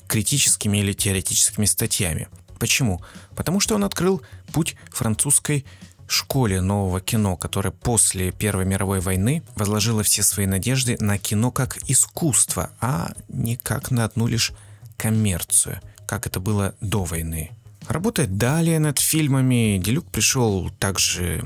критическими 0.08 0.80
или 0.80 0.94
теоретическими 0.94 1.66
статьями. 1.66 2.28
Почему? 2.60 3.02
Потому 3.36 3.60
что 3.60 3.76
он 3.76 3.84
открыл 3.84 4.22
путь 4.52 4.76
французской 4.92 5.66
школе 6.08 6.62
нового 6.62 7.02
кино, 7.02 7.36
которая 7.36 7.72
после 7.72 8.32
Первой 8.32 8.66
мировой 8.66 9.00
войны 9.00 9.44
возложила 9.56 10.04
все 10.04 10.24
свои 10.24 10.46
надежды 10.46 10.98
на 11.00 11.18
кино 11.18 11.52
как 11.52 11.78
искусство, 11.90 12.70
а 12.80 13.14
не 13.30 13.56
как 13.56 13.92
на 13.92 14.06
одну 14.06 14.28
лишь 14.28 14.54
коммерцию, 14.98 15.82
как 16.14 16.28
это 16.28 16.40
было 16.40 16.76
до 16.80 17.06
войны. 17.06 17.50
Работая 17.88 18.28
далее 18.28 18.78
над 18.78 19.00
фильмами, 19.00 19.80
Делюк 19.84 20.06
пришел 20.12 20.70
также 20.78 21.44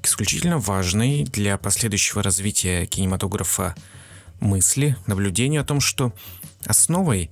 к 0.00 0.06
исключительно 0.06 0.58
важной 0.58 1.24
для 1.24 1.58
последующего 1.58 2.22
развития 2.22 2.86
кинематографа 2.86 3.74
мысли, 4.40 4.96
наблюдению 5.06 5.60
о 5.60 5.64
том, 5.64 5.80
что 5.80 6.14
основой 6.64 7.30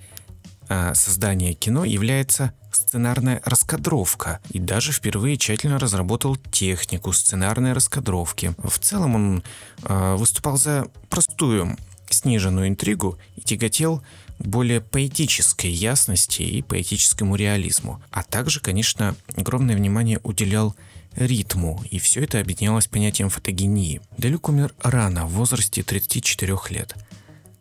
а, 0.69 0.93
создания 0.93 1.55
кино 1.55 1.87
является 1.87 2.53
сценарная 2.71 3.41
раскадровка 3.47 4.41
и 4.51 4.59
даже 4.59 4.93
впервые 4.93 5.39
тщательно 5.39 5.79
разработал 5.79 6.37
технику 6.37 7.15
сценарной 7.15 7.73
раскадровки. 7.73 8.55
В 8.59 8.79
целом 8.81 9.15
он 9.15 9.43
э, 9.83 10.15
выступал 10.17 10.59
за 10.59 10.89
простую 11.09 11.79
сниженную 12.11 12.69
интригу 12.69 13.19
и 13.35 13.41
тяготел 13.41 14.03
более 14.39 14.81
поэтической 14.81 15.71
ясности 15.71 16.43
и 16.43 16.63
поэтическому 16.63 17.37
реализму. 17.37 18.03
А 18.11 18.23
также, 18.23 18.61
конечно, 18.61 19.17
огромное 19.37 19.77
внимание 19.77 20.21
уделял 20.23 20.77
ритму, 21.15 21.83
и 21.91 21.99
все 21.99 22.23
это 22.23 22.41
объединялось 22.41 22.89
понятием 22.89 23.31
фотогении. 23.31 24.01
Делюк 24.19 24.49
умер 24.49 24.75
рано, 24.83 25.27
в 25.27 25.31
возрасте 25.31 25.83
34 25.83 26.57
лет. 26.71 26.95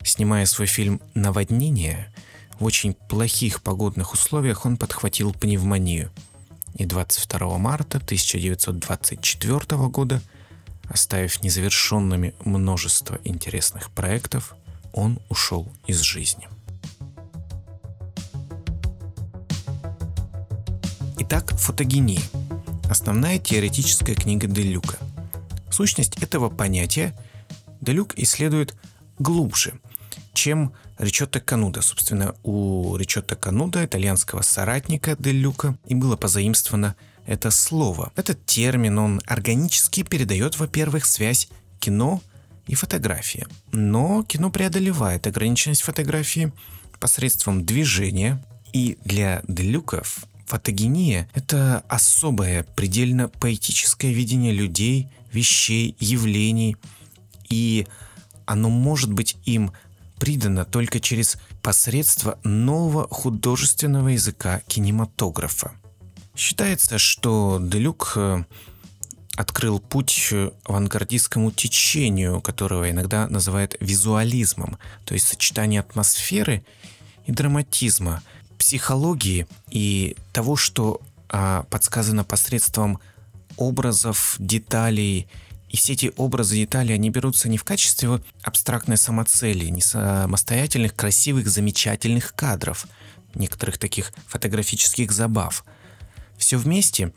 Снимая 0.03 0.45
свой 0.45 0.67
фильм 0.67 1.01
«Наводнение», 1.13 2.11
в 2.59 2.63
очень 2.63 2.93
плохих 2.93 3.61
погодных 3.61 4.13
условиях 4.13 4.65
он 4.65 4.77
подхватил 4.77 5.33
пневмонию. 5.33 6.09
И 6.75 6.85
22 6.85 7.57
марта 7.57 7.97
1924 7.97 9.59
года, 9.89 10.21
оставив 10.87 11.43
незавершенными 11.43 12.33
множество 12.43 13.19
интересных 13.23 13.91
проектов, 13.91 14.55
он 14.93 15.19
ушел 15.29 15.71
из 15.87 15.99
жизни. 15.99 16.47
Итак, 21.17 21.53
фотогения. 21.57 22.21
Основная 22.89 23.39
теоретическая 23.39 24.15
книга 24.15 24.47
Делюка. 24.47 24.97
Сущность 25.71 26.21
этого 26.21 26.49
понятия 26.49 27.17
Делюк 27.79 28.13
исследует 28.17 28.75
глубже, 29.17 29.79
чем 30.33 30.73
Ричотто 30.97 31.39
Кануда. 31.39 31.81
Собственно, 31.81 32.35
у 32.43 32.97
Ричотто 32.97 33.35
Кануда, 33.37 33.85
итальянского 33.85 34.41
соратника 34.41 35.15
Дель 35.17 35.37
Люка, 35.37 35.77
и 35.85 35.95
было 35.95 36.17
позаимствовано 36.17 36.95
это 37.25 37.49
слово. 37.49 38.11
Этот 38.17 38.45
термин, 38.45 38.99
он 38.99 39.21
органически 39.25 40.03
передает, 40.03 40.59
во-первых, 40.59 41.05
связь 41.05 41.47
кино 41.79 42.21
и 42.67 42.75
фотографии. 42.75 43.47
Но 43.71 44.23
кино 44.23 44.49
преодолевает 44.49 45.27
ограниченность 45.27 45.83
фотографии 45.83 46.51
посредством 46.99 47.65
движения. 47.65 48.43
И 48.73 48.97
для 49.05 49.41
Делюков 49.47 50.25
фотогения– 50.45 51.29
это 51.33 51.83
особое, 51.87 52.63
предельно 52.75 53.29
поэтическое 53.29 54.11
видение 54.11 54.53
людей, 54.53 55.09
вещей, 55.31 55.95
явлений. 55.99 56.77
И 57.49 57.87
оно 58.45 58.69
может 58.69 59.11
быть 59.11 59.37
им 59.45 59.71
придано 60.19 60.65
только 60.65 60.99
через 60.99 61.37
посредство 61.61 62.39
нового 62.43 63.07
художественного 63.07 64.09
языка 64.09 64.61
кинематографа. 64.67 65.73
Считается, 66.35 66.97
что 66.97 67.59
Делюк 67.61 68.13
э, 68.15 68.43
открыл 69.35 69.79
путь 69.79 70.33
авангардистскому 70.65 71.51
течению, 71.51 72.41
которого 72.41 72.89
иногда 72.89 73.27
называют 73.27 73.75
визуализмом, 73.79 74.77
то 75.05 75.13
есть 75.13 75.27
сочетание 75.27 75.81
атмосферы 75.81 76.65
и 77.25 77.31
драматизма, 77.31 78.21
психологии 78.57 79.47
и 79.69 80.15
того, 80.33 80.55
что 80.55 81.01
а, 81.29 81.63
подсказано 81.69 82.23
посредством 82.23 82.99
образов, 83.57 84.35
деталей 84.39 85.27
и 85.69 85.77
все 85.77 85.93
эти 85.93 86.13
образы 86.15 86.55
детали, 86.55 86.93
они 86.93 87.09
берутся 87.09 87.49
не 87.49 87.57
в 87.57 87.65
качестве 87.65 88.21
абстрактной 88.43 88.97
самоцели, 88.97 89.65
не 89.65 89.81
самостоятельных, 89.81 90.95
красивых, 90.95 91.49
замечательных 91.49 92.33
кадров, 92.33 92.87
некоторых 93.33 93.77
таких 93.77 94.13
фотографических 94.27 95.11
забав. 95.11 95.65
Все 96.37 96.57
вместе, 96.57 97.11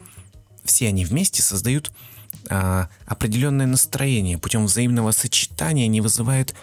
все 0.64 0.88
они 0.88 1.04
вместе 1.04 1.40
создают 1.40 1.92
а, 2.50 2.88
определенное 3.06 3.66
настроение. 3.66 4.38
Путем 4.38 4.66
взаимного 4.66 5.12
сочетания 5.12 5.84
они 5.84 6.00
вызывают 6.00 6.54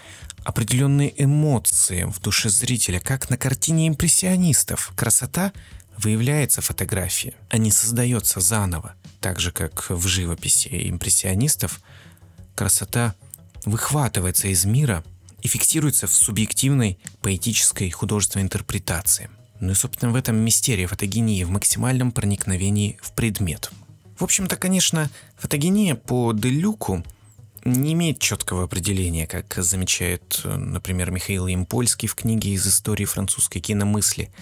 определенные 0.46 1.12
эмоции 1.22 2.04
в 2.04 2.20
душе 2.20 2.50
зрителя, 2.50 3.00
как 3.00 3.30
на 3.30 3.36
картине 3.36 3.88
импрессионистов. 3.88 4.92
Красота 4.94 5.52
выявляется 5.98 6.60
в 6.60 6.66
фотографии, 6.66 7.34
а 7.50 7.58
не 7.58 7.72
создается 7.72 8.38
заново. 8.38 8.94
Так 9.20 9.40
же, 9.40 9.50
как 9.50 9.90
в 9.90 10.06
живописи 10.06 10.68
импрессионистов, 10.88 11.80
красота 12.54 13.16
выхватывается 13.64 14.46
из 14.46 14.64
мира 14.64 15.02
и 15.42 15.48
фиксируется 15.48 16.06
в 16.06 16.14
субъективной 16.14 17.00
поэтической 17.22 17.90
художественной 17.90 18.44
интерпретации. 18.44 19.30
Ну 19.58 19.72
и, 19.72 19.74
собственно, 19.74 20.12
в 20.12 20.14
этом 20.14 20.36
мистерия 20.36 20.86
фотогении 20.86 21.42
в 21.42 21.50
максимальном 21.50 22.12
проникновении 22.12 23.00
в 23.02 23.10
предмет. 23.14 23.72
В 24.16 24.22
общем-то, 24.22 24.54
конечно, 24.56 25.10
фотогения 25.36 25.96
по 25.96 26.32
Делюку 26.32 27.04
не 27.66 27.92
имеет 27.92 28.18
четкого 28.18 28.64
определения, 28.64 29.26
как 29.26 29.54
замечает, 29.56 30.40
например, 30.44 31.10
Михаил 31.10 31.46
Импольский 31.48 32.08
в 32.08 32.14
книге 32.14 32.50
из 32.50 32.66
истории 32.66 33.04
французской 33.04 33.60
киномысли– 33.60 34.30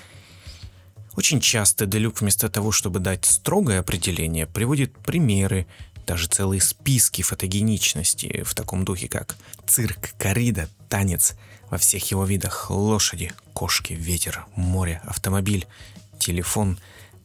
очень 1.17 1.41
часто 1.41 1.87
Делюк 1.87 2.21
вместо 2.21 2.49
того, 2.49 2.73
чтобы 2.73 2.99
дать 2.99 3.25
строгое 3.25 3.81
определение, 3.81 4.47
приводит 4.47 4.97
примеры, 4.99 5.67
даже 6.07 6.27
целые 6.27 6.61
списки 6.61 7.23
фотогеничности 7.23 8.43
в 8.45 8.55
таком 8.55 8.85
духе, 8.85 9.09
как 9.09 9.37
цирк, 9.67 10.11
коррида, 10.19 10.69
танец 10.89 11.35
во 11.71 11.79
всех 11.79 12.11
его 12.11 12.25
видах, 12.25 12.71
лошади, 12.71 13.33
кошки, 13.53 13.93
ветер, 13.93 14.45
море, 14.57 15.01
автомобиль, 15.05 15.67
телефон, 16.19 16.79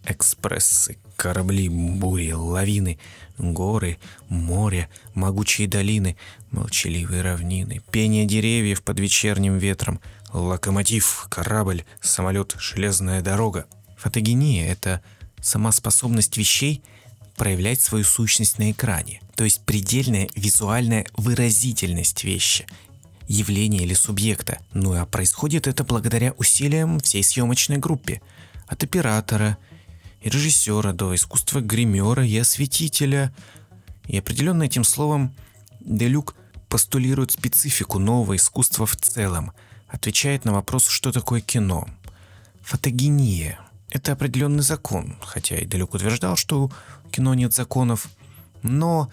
экспрессы, 0.06 0.98
корабли, 1.16 1.70
бури, 1.70 2.32
лавины, 2.32 3.00
горы, 3.38 3.98
море, 4.28 4.90
могучие 5.14 5.68
долины, 5.68 6.18
молчаливые 6.52 7.22
равнины, 7.22 7.82
пение 7.92 8.26
деревьев 8.26 8.82
под 8.82 9.00
вечерним 9.00 9.58
ветром, 9.58 10.00
локомотив, 10.34 11.28
корабль, 11.30 11.84
самолет, 12.02 12.56
железная 12.60 13.22
дорога– 13.22 13.66
Фотогения— 14.00 14.66
это 14.70 15.02
сама 15.42 15.74
способность 15.74 16.38
вещей 16.38 16.82
проявлять 17.36 17.82
свою 17.82 18.06
сущность 18.06 18.58
на 18.58 18.72
экране, 18.72 19.22
то 19.36 19.44
есть 19.44 19.62
предельная 19.66 20.30
визуальная 20.36 21.06
выразительность 21.18 22.24
вещи, 22.24 22.66
явления 23.28 23.80
или 23.80 23.94
субъекта. 23.94 24.60
Ну 24.74 24.94
а 24.94 25.06
происходит 25.06 25.68
это 25.68 25.84
благодаря 25.84 26.32
усилиям 26.38 27.02
всей 27.02 27.24
съемочной 27.24 27.78
группе, 27.78 28.22
от 28.68 28.84
оператора 28.84 29.58
и 30.22 30.30
режиссера 30.30 30.94
до 30.94 31.16
искусства 31.16 31.62
гримера 31.62 32.26
и 32.26 32.38
осветителя. 32.38 33.34
И 34.08 34.18
определенно 34.18 34.64
этим 34.64 34.84
словом 34.84 35.34
Делюк 35.80 36.36
постулирует 36.68 37.32
специфику 37.32 38.00
нового 38.00 38.36
искусства 38.36 38.86
в 38.86 38.96
целом, 38.96 39.52
отвечает 39.88 40.46
на 40.46 40.54
вопрос, 40.54 40.88
что 40.88 41.12
такое 41.12 41.42
кино. 41.42 41.88
Фотогения– 42.62 43.60
это 43.90 44.12
определенный 44.12 44.62
закон, 44.64 45.18
хотя 45.22 45.58
и 45.58 45.66
далеко 45.66 45.98
утверждал, 45.98 46.36
что 46.36 46.70
у 47.06 47.10
кино 47.10 47.34
нет 47.34 47.54
законов, 47.54 48.08
но 48.62 49.10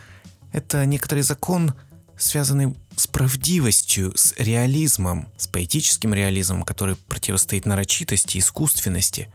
это 0.53 0.85
некоторый 0.85 1.23
закон, 1.23 1.75
связанный 2.19 2.75
с 2.97 3.07
правдивостью, 3.07 4.13
с 4.17 4.35
реализмом, 4.39 5.29
с 5.37 5.47
поэтическим 5.47 6.15
реализмом, 6.15 6.63
который 6.63 6.97
противостоит 6.97 7.67
нарочитости, 7.67 8.39
искусственности. 8.39 9.31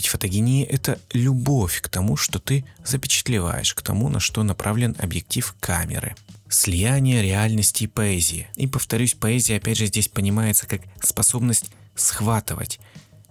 Ведь 0.00 0.08
фотогения– 0.08 0.64
это 0.70 0.98
любовь 1.12 1.82
к 1.82 1.90
тому, 1.90 2.16
что 2.16 2.38
ты 2.38 2.64
запечатлеваешь, 2.82 3.74
к 3.74 3.82
тому, 3.82 4.08
на 4.08 4.18
что 4.18 4.42
направлен 4.42 4.96
объектив 4.98 5.54
камеры. 5.60 6.16
Слияние 6.48 7.20
реальности 7.20 7.84
и 7.84 7.86
поэзии. 7.86 8.48
И, 8.56 8.66
повторюсь, 8.66 9.12
поэзия, 9.12 9.56
опять 9.56 9.76
же, 9.76 9.84
здесь 9.84 10.08
понимается 10.08 10.66
как 10.66 10.80
способность 11.02 11.66
схватывать 11.94 12.80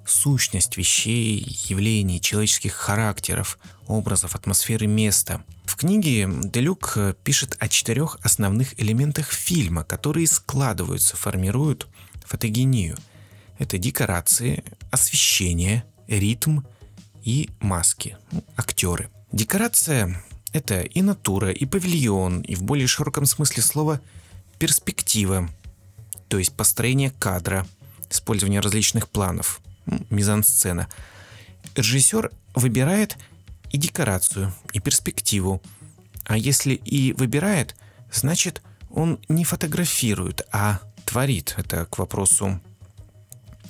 сущность 0.06 0.78
вещей, 0.78 1.44
явлений, 1.68 2.22
человеческих 2.22 2.74
характеров, 2.74 3.58
образов, 3.88 4.36
атмосферы 4.36 4.86
места– 4.86 5.44
в 5.66 5.76
книге 5.76 6.28
Делюк 6.44 6.94
э, 6.98 7.14
пишет 7.24 7.56
о 7.60 7.68
четырех 7.68 8.18
основных 8.24 8.80
элементах 8.82 9.32
фильма, 9.32 9.84
которые 9.84 10.28
складываются, 10.28 11.16
формируют 11.16 11.88
фотогению. 12.26 12.98
Это 13.60 13.78
декорации, 13.78 14.64
освещение, 14.90 15.86
ритм 16.10 16.62
и 17.24 17.50
маски, 17.60 18.18
актеры. 18.58 19.10
Декорация– 19.32 20.24
это 20.54 20.82
и 20.82 21.02
натура, 21.02 21.52
и 21.52 21.66
павильон, 21.66 22.42
и 22.42 22.56
в 22.56 22.64
более 22.64 22.88
широком 22.88 23.26
смысле 23.26 23.62
слова 23.62 24.02
перспектива, 24.58 25.50
то 26.28 26.38
есть 26.38 26.54
построение 26.54 27.12
кадра, 27.12 27.66
использование 28.10 28.60
различных 28.60 29.08
планов, 29.08 29.62
мизансцена. 30.10 30.88
Режиссер 31.76 32.32
выбирает 32.56 33.18
и 33.72 33.78
декорацию, 33.78 34.54
и 34.74 34.80
перспективу. 34.80 35.62
А 36.26 36.38
если 36.38 36.74
и 36.74 37.14
выбирает, 37.14 37.76
значит 38.12 38.62
он 38.90 39.20
не 39.30 39.44
фотографирует, 39.44 40.48
а 40.52 40.80
творит. 41.06 41.54
Это 41.58 41.86
к 41.86 42.00
вопросу 42.00 42.60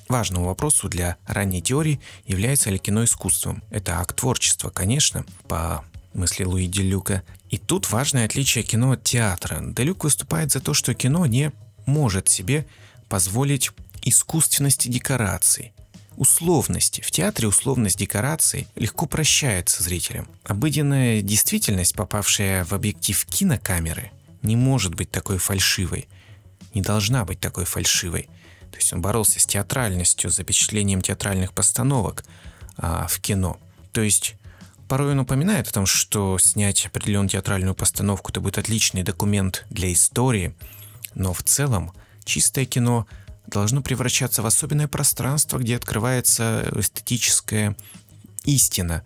важному 0.09 0.47
вопросу 0.47 0.89
для 0.89 1.17
ранней 1.25 1.61
теории, 1.61 2.01
является 2.25 2.71
ли 2.71 2.79
кино 2.79 3.03
искусством. 3.03 3.63
Это 3.69 3.99
акт 3.99 4.15
творчества, 4.15 4.69
конечно, 4.69 5.23
по 5.47 5.85
мысли 6.13 6.43
Луи 6.43 6.67
Делюка. 6.67 7.23
И 7.49 7.57
тут 7.57 7.89
важное 7.91 8.25
отличие 8.25 8.63
кино 8.63 8.93
от 8.93 9.03
театра. 9.03 9.61
Делюк 9.61 10.03
выступает 10.03 10.51
за 10.51 10.59
то, 10.59 10.73
что 10.73 10.93
кино 10.95 11.25
не 11.27 11.51
может 11.85 12.27
себе 12.27 12.65
позволить 13.07 13.71
искусственности 14.01 14.87
декораций 14.87 15.73
условности. 16.17 16.99
В 16.99 17.11
театре 17.11 17.47
условность 17.47 17.97
декораций 17.97 18.67
легко 18.75 19.05
прощается 19.05 19.81
зрителям. 19.83 20.27
Обыденная 20.43 21.21
действительность, 21.21 21.95
попавшая 21.95 22.65
в 22.65 22.73
объектив 22.73 23.25
кинокамеры, 23.25 24.11
не 24.41 24.57
может 24.57 24.95
быть 24.95 25.11
такой 25.11 25.37
фальшивой, 25.37 26.09
не 26.73 26.81
должна 26.81 27.23
быть 27.23 27.39
такой 27.39 27.63
фальшивой. 27.63 28.27
То 28.71 28.77
есть 28.77 28.93
он 28.93 29.01
боролся 29.01 29.39
с 29.39 29.45
театральностью, 29.45 30.29
запечатлением 30.29 31.01
театральных 31.01 31.53
постановок 31.53 32.23
а, 32.77 33.07
в 33.07 33.19
кино. 33.19 33.59
То 33.91 34.01
есть 34.01 34.35
порой 34.87 35.11
он 35.11 35.19
упоминает 35.19 35.67
о 35.67 35.73
том, 35.73 35.85
что 35.85 36.37
снять 36.39 36.85
определенную 36.85 37.29
театральную 37.29 37.75
постановку 37.75 38.31
это 38.31 38.41
будет 38.41 38.57
отличный 38.57 39.03
документ 39.03 39.65
для 39.69 39.91
истории, 39.93 40.55
но 41.13 41.33
в 41.33 41.43
целом 41.43 41.93
чистое 42.25 42.65
кино 42.65 43.07
должно 43.47 43.81
превращаться 43.81 44.41
в 44.41 44.45
особенное 44.45 44.87
пространство, 44.87 45.57
где 45.57 45.75
открывается 45.75 46.67
эстетическая 46.75 47.75
истина, 48.45 49.03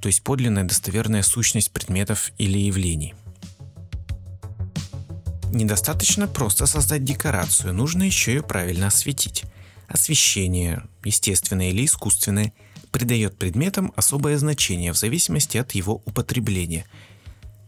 то 0.00 0.08
есть 0.08 0.22
подлинная 0.22 0.64
достоверная 0.64 1.22
сущность 1.22 1.70
предметов 1.70 2.30
или 2.38 2.58
явлений. 2.58 3.14
Недостаточно 5.54 6.26
просто 6.26 6.66
создать 6.66 7.04
декорацию, 7.04 7.72
нужно 7.72 8.02
еще 8.02 8.34
ее 8.34 8.42
правильно 8.42 8.88
осветить. 8.88 9.44
Освещение, 9.86 10.82
естественное 11.04 11.70
или 11.70 11.84
искусственное, 11.84 12.52
придает 12.90 13.38
предметам 13.38 13.92
особое 13.94 14.36
значение 14.36 14.92
в 14.92 14.96
зависимости 14.96 15.56
от 15.56 15.70
его 15.70 16.02
употребления. 16.06 16.86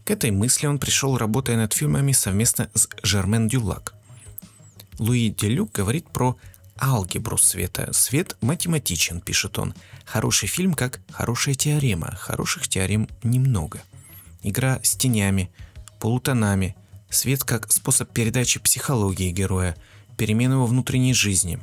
К 0.03 0.11
этой 0.11 0.31
мысли 0.31 0.67
он 0.67 0.79
пришел, 0.79 1.17
работая 1.17 1.55
над 1.55 1.71
фильмами 1.71 2.11
совместно 2.11 2.69
с 2.73 2.89
Жермен 3.03 3.47
Дюлак. 3.47 3.93
Луи 4.99 5.29
Делюк 5.29 5.71
говорит 5.71 6.09
про 6.09 6.35
алгебру 6.81 7.37
света. 7.37 7.93
Свет 7.93 8.35
математичен, 8.41 9.21
пишет 9.21 9.59
он. 9.59 9.73
Хороший 10.03 10.49
фильм 10.49 10.73
как 10.73 10.99
хорошая 11.09 11.55
теорема. 11.55 12.13
Хороших 12.19 12.67
теорем 12.67 13.07
немного. 13.23 13.79
Игра 14.43 14.81
с 14.83 14.97
тенями, 14.97 15.49
полутонами. 16.01 16.75
Свет 17.09 17.43
как 17.43 17.71
способ 17.71 18.11
передачи 18.11 18.59
психологии 18.59 19.31
героя, 19.31 19.75
перемены 20.17 20.53
его 20.53 20.65
внутренней 20.65 21.13
жизни. 21.13 21.59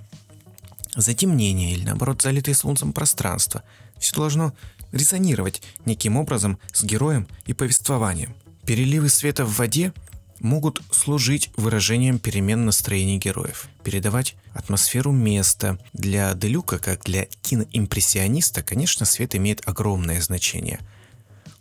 Затемнение 0.96 1.72
или 1.72 1.84
наоборот 1.84 2.22
залитое 2.22 2.54
солнцем 2.54 2.92
пространство. 2.92 3.62
Все 3.98 4.14
должно 4.14 4.54
резонировать 4.92 5.60
неким 5.84 6.16
образом 6.16 6.58
с 6.72 6.84
героем 6.84 7.26
и 7.46 7.52
повествованием. 7.52 8.34
Переливы 8.64 9.08
света 9.08 9.44
в 9.44 9.56
воде 9.56 9.92
могут 10.40 10.82
служить 10.90 11.50
выражением 11.56 12.18
перемен 12.18 12.64
настроений 12.64 13.18
героев, 13.18 13.68
передавать 13.82 14.36
атмосферу 14.52 15.10
места. 15.10 15.78
Для 15.92 16.32
Делюка, 16.34 16.78
как 16.78 17.02
для 17.04 17.26
киноимпрессиониста, 17.42 18.62
конечно, 18.62 19.06
свет 19.06 19.34
имеет 19.34 19.66
огромное 19.68 20.20
значение. 20.20 20.80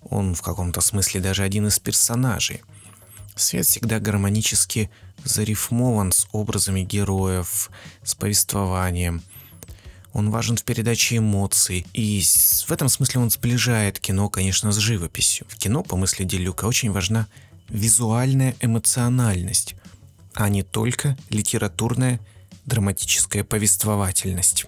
Он 0.01 0.35
в 0.35 0.41
каком-то 0.41 0.81
смысле 0.81 1.21
даже 1.21 1.43
один 1.43 1.67
из 1.67 1.79
персонажей. 1.79 2.61
Свет 3.35 3.65
всегда 3.65 3.99
гармонически 3.99 4.89
зарифмован 5.23 6.11
с 6.11 6.27
образами 6.31 6.81
героев, 6.81 7.69
с 8.03 8.15
повествованием. 8.15 9.23
Он 10.13 10.29
важен 10.29 10.57
в 10.57 10.63
передаче 10.63 11.17
эмоций, 11.17 11.87
и 11.93 12.21
в 12.67 12.71
этом 12.71 12.87
смысле 12.87 13.21
он 13.21 13.31
сближает 13.31 13.99
кино, 13.99 14.29
конечно, 14.29 14.71
с 14.71 14.77
живописью. 14.77 15.47
В 15.49 15.55
кино, 15.55 15.81
по 15.81 15.95
мысли 15.95 16.23
Делюка, 16.23 16.65
очень 16.65 16.91
важна 16.91 17.27
визуальная 17.69 18.55
эмоциональность, 18.61 19.75
а 20.35 20.49
не 20.49 20.61
только 20.61 21.17
литературная 21.29 22.19
драматическая 22.65 23.43
повествовательность. 23.43 24.65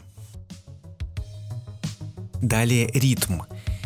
Далее 2.42 2.90
ритм. 2.94 3.42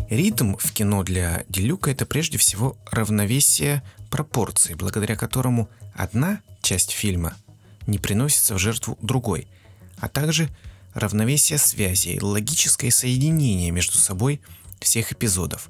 Ритм 0.10 0.56
в 0.58 0.72
кино 0.72 1.04
для 1.04 1.45
Делюка 1.50 1.91
это 1.91 2.04
прежде 2.04 2.39
всего 2.39 2.76
равновесие 2.89 3.84
пропорций, 4.10 4.74
благодаря 4.74 5.15
которому 5.15 5.69
одна 5.93 6.41
часть 6.63 6.89
фильма 6.89 7.36
не 7.86 8.00
приносится 8.00 8.56
в 8.56 8.58
жертву 8.58 8.98
другой, 9.04 9.48
а 10.00 10.10
также 10.10 10.50
равновесие 10.95 11.60
связей, 11.60 12.19
логическое 12.19 12.89
соединение 12.89 13.69
между 13.69 14.00
собой 14.00 14.41
всех 14.80 15.12
эпизодов. 15.12 15.69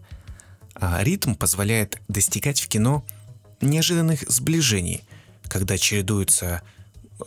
А 0.74 1.04
ритм 1.04 1.34
позволяет 1.34 2.02
достигать 2.08 2.62
в 2.62 2.70
кино 2.70 3.04
неожиданных 3.60 4.22
сближений, 4.30 5.04
когда 5.50 5.78
чередуются 5.78 6.62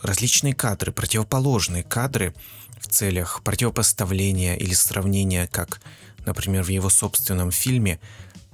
различные 0.01 0.55
кадры, 0.55 0.91
противоположные 0.91 1.83
кадры 1.83 2.33
в 2.79 2.87
целях 2.87 3.43
противопоставления 3.43 4.55
или 4.55 4.73
сравнения, 4.73 5.45
как, 5.45 5.79
например, 6.25 6.63
в 6.63 6.69
его 6.69 6.89
собственном 6.89 7.51
фильме 7.51 7.99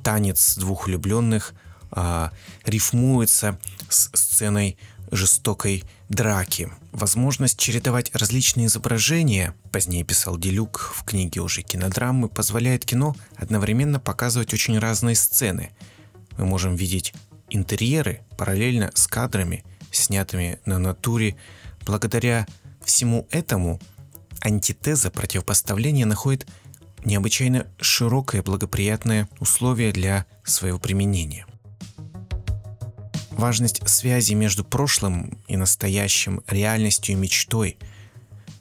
«Танец 0.04 0.58
двух 0.58 0.88
влюбленных» 0.88 1.54
а, 1.92 2.32
рифмуется 2.66 3.60
с 3.90 4.10
сценой 4.14 4.78
жестокой 5.12 5.84
драки. 6.08 6.70
Возможность 6.92 7.58
чередовать 7.60 8.14
различные 8.16 8.68
изображения, 8.68 9.56
позднее 9.72 10.04
писал 10.04 10.38
Делюк 10.38 10.92
в 10.96 11.04
книге 11.04 11.42
уже 11.42 11.62
кинодрамы, 11.62 12.30
позволяет 12.30 12.86
кино 12.86 13.16
одновременно 13.36 14.00
показывать 14.00 14.54
очень 14.54 14.78
разные 14.78 15.16
сцены. 15.16 15.72
Мы 16.38 16.46
можем 16.46 16.76
видеть 16.76 17.14
интерьеры 17.50 18.22
параллельно 18.38 18.92
с 18.94 19.08
кадрами, 19.08 19.64
снятыми 19.92 20.60
на 20.66 20.78
натуре. 20.78 21.36
Благодаря 21.86 22.48
всему 22.84 23.28
этому 23.32 23.80
антитеза 24.42 25.12
противопоставления 25.12 26.06
находит 26.06 26.48
необычайно 27.06 27.68
широкое 27.80 28.44
благоприятное 28.44 29.28
условие 29.40 29.92
для 29.92 30.26
своего 30.44 30.80
применения. 30.80 31.46
Важность 33.32 33.88
связи 33.88 34.34
между 34.34 34.66
прошлым 34.66 35.38
и 35.48 35.56
настоящим, 35.56 36.42
реальностью 36.48 37.16
и 37.16 37.18
мечтой 37.18 37.78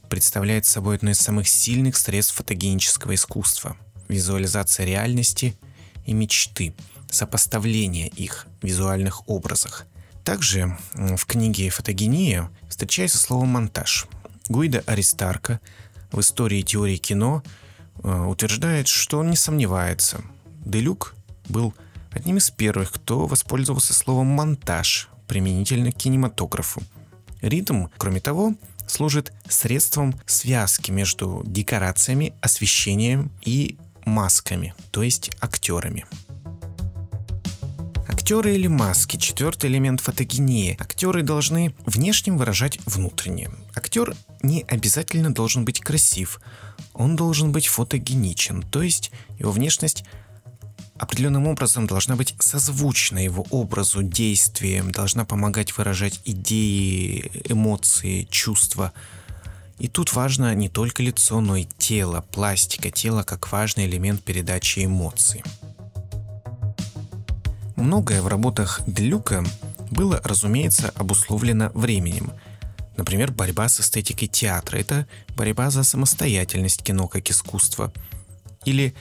представляет 0.09 0.67
собой 0.67 0.97
одно 0.97 1.11
из 1.11 1.19
самых 1.19 1.49
сильных 1.49 1.97
средств 1.97 2.37
фотогенического 2.37 3.15
искусства– 3.15 3.77
визуализация 4.09 4.87
реальности 4.87 5.59
и 6.07 6.13
мечты– 6.13 6.75
сопоставление 7.11 8.09
их 8.09 8.47
в 8.61 8.67
визуальных 8.67 9.29
образах. 9.29 9.87
Также 10.25 10.77
в 10.95 11.25
книге 11.27 11.71
«Фотогения» 11.71 12.51
встречается 12.69 13.19
слово 13.19 13.45
«монтаж». 13.45 14.07
Гуида 14.49 14.83
Аристарка 14.87 15.61
в 16.13 16.21
истории 16.21 16.63
теории 16.63 16.97
кино 16.97 17.43
утверждает, 18.03 18.89
что 18.89 19.19
он 19.19 19.31
не 19.31 19.37
сомневается. 19.37 20.23
Делюк 20.65 21.15
был 21.49 21.75
одним 22.11 22.39
из 22.39 22.51
первых, 22.51 22.93
кто 22.93 23.27
воспользовался 23.27 23.95
словом 23.95 24.27
«монтаж» 24.29 25.09
применительно 25.27 25.93
к 25.93 25.97
кинематографу. 25.97 26.83
Ритм, 27.43 27.87
кроме 27.97 28.21
того, 28.21 28.55
служит 28.87 29.33
средством 29.49 30.15
связки 30.27 30.91
между 30.91 31.43
декорациями, 31.45 32.35
освещением 32.41 33.31
и 33.43 33.77
масками, 34.05 34.75
то 34.91 35.03
есть 35.03 35.31
актерами. 35.41 36.07
Актеры 38.09 38.55
или 38.55 38.67
маски– 38.67 39.17
четвертый 39.19 39.71
элемент 39.71 40.01
фотогении. 40.01 40.77
Актеры 40.81 41.23
должны 41.23 41.75
внешним 41.87 42.39
выражать 42.39 42.79
внутреннее. 42.87 43.51
Актер 43.75 44.15
не 44.43 44.65
обязательно 44.69 45.33
должен 45.33 45.65
быть 45.65 45.81
красив, 45.81 46.41
он 46.99 47.15
должен 47.15 47.53
быть 47.53 47.69
фотогеничен, 47.69 48.63
то 48.63 48.83
есть 48.83 49.13
его 49.39 49.53
внешность 49.53 50.05
определенным 50.99 51.47
образом 51.47 51.87
должна 51.87 52.17
быть 52.17 52.35
созвучна 52.41 53.19
его 53.19 53.47
образу, 53.51 54.03
действиям, 54.03 54.91
должна 54.91 55.25
помогать 55.25 55.79
выражать 55.79 56.21
идеи, 56.25 57.31
эмоции, 57.45 58.27
чувства. 58.31 58.93
И 59.79 59.87
тут 59.87 60.13
важно 60.13 60.53
не 60.57 60.69
только 60.69 61.05
лицо, 61.05 61.41
но 61.41 61.57
и 61.57 61.67
тело, 61.79 62.25
пластика 62.33 62.91
тела 62.91 63.23
как 63.23 63.53
важный 63.53 63.87
элемент 63.87 64.25
передачи 64.25 64.85
эмоций. 64.85 65.45
Многое 67.77 68.23
в 68.23 68.27
работах 68.27 68.81
Делюка 68.89 69.45
было, 69.93 70.21
разумеется, 70.25 70.93
обусловлено 70.97 71.71
временем. 71.75 72.33
Например, 72.99 73.31
борьба 73.31 73.69
с 73.69 73.81
эстетикой 73.81 74.27
театра– 74.27 74.77
это 74.79 75.07
борьба 75.37 75.71
за 75.71 75.85
самостоятельность 75.85 76.83
кино 76.83 77.07
как 77.07 77.31
искусства. 77.31 77.93
Или 78.65 78.93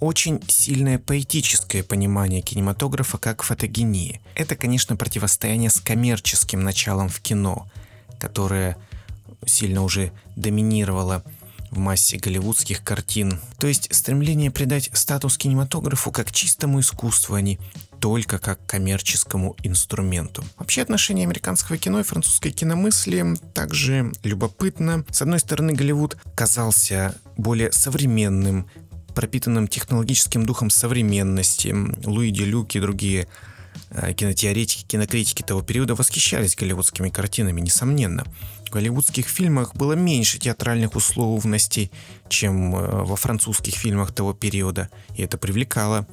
очень 0.00 0.40
сильное 0.48 0.98
поэтическое 0.98 1.82
понимание 1.82 2.40
кинематографа 2.40 3.18
как 3.18 3.42
фотогении. 3.42 4.22
Это, 4.34 4.56
конечно, 4.56 4.96
противостояние 4.96 5.68
с 5.68 5.78
коммерческим 5.78 6.62
началом 6.62 7.10
в 7.10 7.20
кино, 7.20 7.70
которое 8.18 8.78
сильно 9.44 9.82
уже 9.82 10.10
доминировало 10.34 11.22
в 11.70 11.78
массе 11.78 12.16
голливудских 12.16 12.82
картин. 12.82 13.40
То 13.58 13.66
есть 13.66 13.94
стремление 13.94 14.50
придать 14.50 14.88
статус 14.94 15.36
кинематографу 15.36 16.10
как 16.12 16.32
чистому 16.32 16.80
искусству, 16.80 17.34
а 17.34 17.42
не 17.42 17.58
только 18.00 18.38
как 18.38 18.64
коммерческому 18.66 19.56
инструменту. 19.62 20.44
Вообще 20.56 20.82
отношение 20.82 21.24
американского 21.24 21.78
кино 21.78 22.00
и 22.00 22.02
французской 22.02 22.50
киномысли 22.50 23.24
также 23.54 24.12
любопытно. 24.22 25.04
С 25.10 25.22
одной 25.22 25.40
стороны, 25.40 25.72
Голливуд 25.72 26.16
казался 26.34 27.14
более 27.36 27.72
современным, 27.72 28.68
пропитанным 29.14 29.68
технологическим 29.68 30.46
духом 30.46 30.70
современности. 30.70 31.74
Луи 32.04 32.30
Делюк 32.30 32.74
и 32.76 32.80
другие 32.80 33.26
э, 33.90 34.12
кинотеоретики, 34.12 34.84
кинокритики 34.84 35.42
того 35.42 35.62
периода 35.62 35.94
восхищались 35.94 36.56
голливудскими 36.56 37.08
картинами, 37.08 37.60
несомненно. 37.60 38.24
В 38.66 38.70
голливудских 38.70 39.26
фильмах 39.26 39.74
было 39.74 39.94
меньше 39.94 40.38
театральных 40.38 40.94
условностей, 40.94 41.90
чем 42.28 42.76
э, 42.76 43.02
во 43.04 43.16
французских 43.16 43.74
фильмах 43.74 44.12
того 44.12 44.34
периода, 44.34 44.88
и 45.16 45.22
это 45.22 45.38
привлекало 45.38 46.06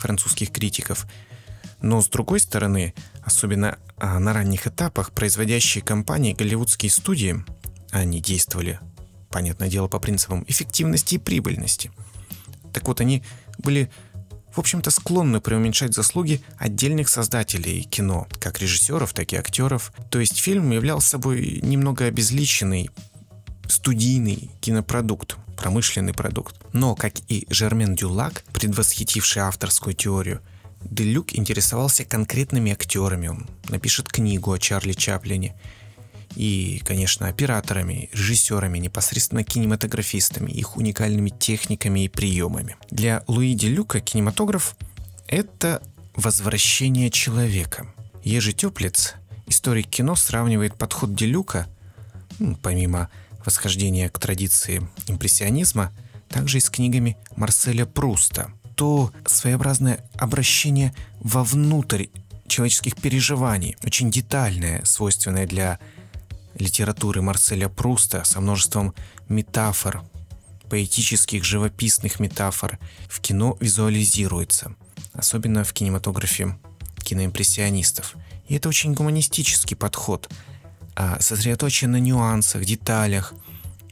французских 0.00 0.50
критиков. 0.50 1.06
Но 1.82 2.02
с 2.02 2.08
другой 2.08 2.40
стороны, 2.40 2.94
особенно 3.22 3.78
а, 3.96 4.18
на 4.18 4.32
ранних 4.32 4.66
этапах, 4.66 5.12
производящие 5.12 5.82
компании 5.82 6.34
голливудские 6.34 6.90
студии, 6.90 7.44
они 7.90 8.20
действовали, 8.20 8.80
понятное 9.30 9.68
дело, 9.68 9.88
по 9.88 9.98
принципам 9.98 10.44
эффективности 10.46 11.14
и 11.14 11.18
прибыльности– 11.18 11.90
так 12.72 12.86
вот, 12.88 13.00
они 13.00 13.22
были 13.58 13.90
в 14.52 14.58
общем-то, 14.58 14.90
склонны 14.90 15.40
преуменьшать 15.40 15.94
заслуги 15.94 16.40
отдельных 16.58 17.08
создателей 17.08 17.84
кино, 17.84 18.26
как 18.40 18.60
режиссеров, 18.60 19.12
так 19.12 19.32
и 19.32 19.36
актеров. 19.36 19.92
То 20.10 20.18
есть 20.18 20.38
фильм 20.38 20.72
являл 20.72 21.00
собой 21.00 21.60
немного 21.62 22.06
обезличенный 22.06 22.90
студийный 23.68 24.50
кинопродукт, 24.60 25.36
промышленный 25.60 26.14
продукт. 26.14 26.56
Но, 26.72 26.94
как 26.94 27.12
и 27.28 27.46
Жермен 27.50 27.94
Дюлак, 27.94 28.44
предвосхитивший 28.52 29.42
авторскую 29.42 29.94
теорию, 29.94 30.40
Делюк 30.82 31.34
интересовался 31.34 32.04
конкретными 32.06 32.72
актерами. 32.72 33.28
Он 33.28 33.46
напишет 33.68 34.08
книгу 34.08 34.50
о 34.50 34.58
Чарли 34.58 34.94
Чаплине 34.94 35.54
и, 36.34 36.80
конечно, 36.86 37.28
операторами, 37.28 38.08
режиссерами, 38.12 38.78
непосредственно 38.78 39.44
кинематографистами, 39.44 40.50
их 40.50 40.78
уникальными 40.78 41.28
техниками 41.28 42.04
и 42.04 42.08
приемами. 42.08 42.76
Для 42.90 43.22
Луи 43.26 43.54
Люка 43.54 44.00
кинематограф— 44.00 44.76
это 45.28 45.82
возвращение 46.16 47.10
человека. 47.10 47.86
Ежи 48.24 48.52
Теплец, 48.52 49.14
историк 49.46 49.88
кино, 49.88 50.16
сравнивает 50.16 50.76
подход 50.76 51.14
Делюка, 51.14 51.66
помимо 52.62 53.10
восхождения 53.44 54.08
к 54.08 54.18
традиции 54.18 54.88
импрессионизма, 55.06 55.92
также 56.28 56.58
и 56.58 56.60
с 56.60 56.70
книгами 56.70 57.16
Марселя 57.36 57.86
Пруста. 57.86 58.52
То 58.76 59.12
своеобразное 59.26 60.04
обращение 60.14 60.94
вовнутрь 61.20 62.06
человеческих 62.46 62.96
переживаний, 62.96 63.76
очень 63.84 64.10
детальное, 64.10 64.84
свойственное 64.84 65.46
для 65.46 65.78
литературы 66.54 67.22
Марселя 67.22 67.68
Пруста 67.68 68.24
со 68.24 68.40
множеством 68.40 68.94
метафор, 69.28 70.02
поэтических 70.68 71.44
живописных 71.44 72.20
метафор 72.20 72.78
в 73.08 73.20
кино 73.20 73.56
визуализируется, 73.60 74.74
особенно 75.12 75.64
в 75.64 75.72
кинематографе 75.72 76.56
киноимпрессионистов. 77.02 78.14
И 78.48 78.54
это 78.54 78.68
очень 78.68 78.94
гуманистический 78.94 79.76
подход, 79.76 80.30
сосредоточен 81.20 81.92
на 81.92 82.00
нюансах, 82.00 82.64
деталях, 82.64 83.34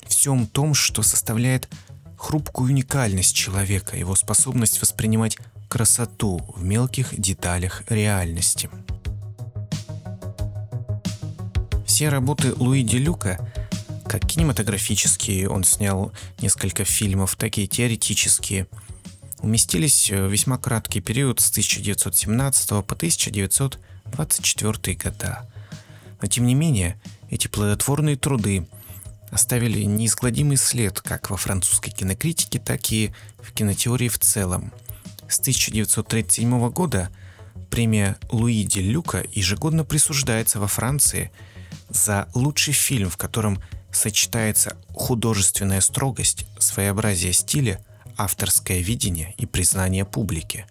всем 0.07 0.47
том, 0.47 0.75
что 0.75 1.03
составляет 1.03 1.69
хрупкую 2.17 2.71
уникальность 2.71 3.35
человека, 3.35 3.97
его 3.97 4.17
способность 4.17 4.81
воспринимать 4.81 5.39
красоту 5.69 6.41
в 6.57 6.63
мелких 6.63 7.19
деталях 7.19 7.83
реальности. 7.89 8.71
Все 11.87 12.09
работы 12.09 12.55
Луи 12.55 12.83
Делюка, 12.83 13.39
как 14.07 14.27
кинематографические, 14.27 15.49
он 15.49 15.65
снял 15.65 16.13
несколько 16.41 16.85
фильмов, 16.85 17.37
так 17.37 17.59
и 17.59 17.69
теоретические, 17.69 18.67
уместились 19.41 20.11
в 20.11 20.29
весьма 20.29 20.59
краткий 20.59 21.01
период 21.01 21.41
с 21.41 21.51
1917 21.51 22.69
по 22.69 22.95
1924 22.95 24.97
года. 24.97 25.49
Но 26.21 26.29
тем 26.29 26.47
не 26.47 26.55
менее, 26.55 27.01
эти 27.31 27.49
плодотворные 27.49 28.17
труды 28.17 28.67
оставили 29.31 29.83
неизгладимый 29.83 30.57
след 30.57 31.01
как 31.01 31.31
во 31.31 31.37
французской 31.37 31.91
кинокритике, 31.91 32.59
так 32.59 32.91
и 32.93 33.13
в 33.41 33.53
кинотеории 33.53 34.09
в 34.09 34.19
целом. 34.19 34.73
С 35.29 35.39
1937 35.41 36.71
года 36.71 37.11
премия 37.71 38.17
Луи 38.31 38.65
де 38.65 38.81
Люка 38.81 39.25
ежегодно 39.33 39.85
присуждается 39.85 40.59
во 40.59 40.67
Франции– 40.67 41.31
за 41.89 42.29
лучший 42.35 42.75
фильм, 42.75 43.11
в 43.11 43.17
котором 43.17 43.63
сочетается 43.91 44.77
художественная 44.93 45.81
строгость, 45.81 46.47
своеобразие 46.59 47.33
стиля, 47.33 47.85
авторское 48.17 48.81
видение 48.81 49.35
и 49.39 49.47
признание 49.47 50.05
публики. 50.05 50.67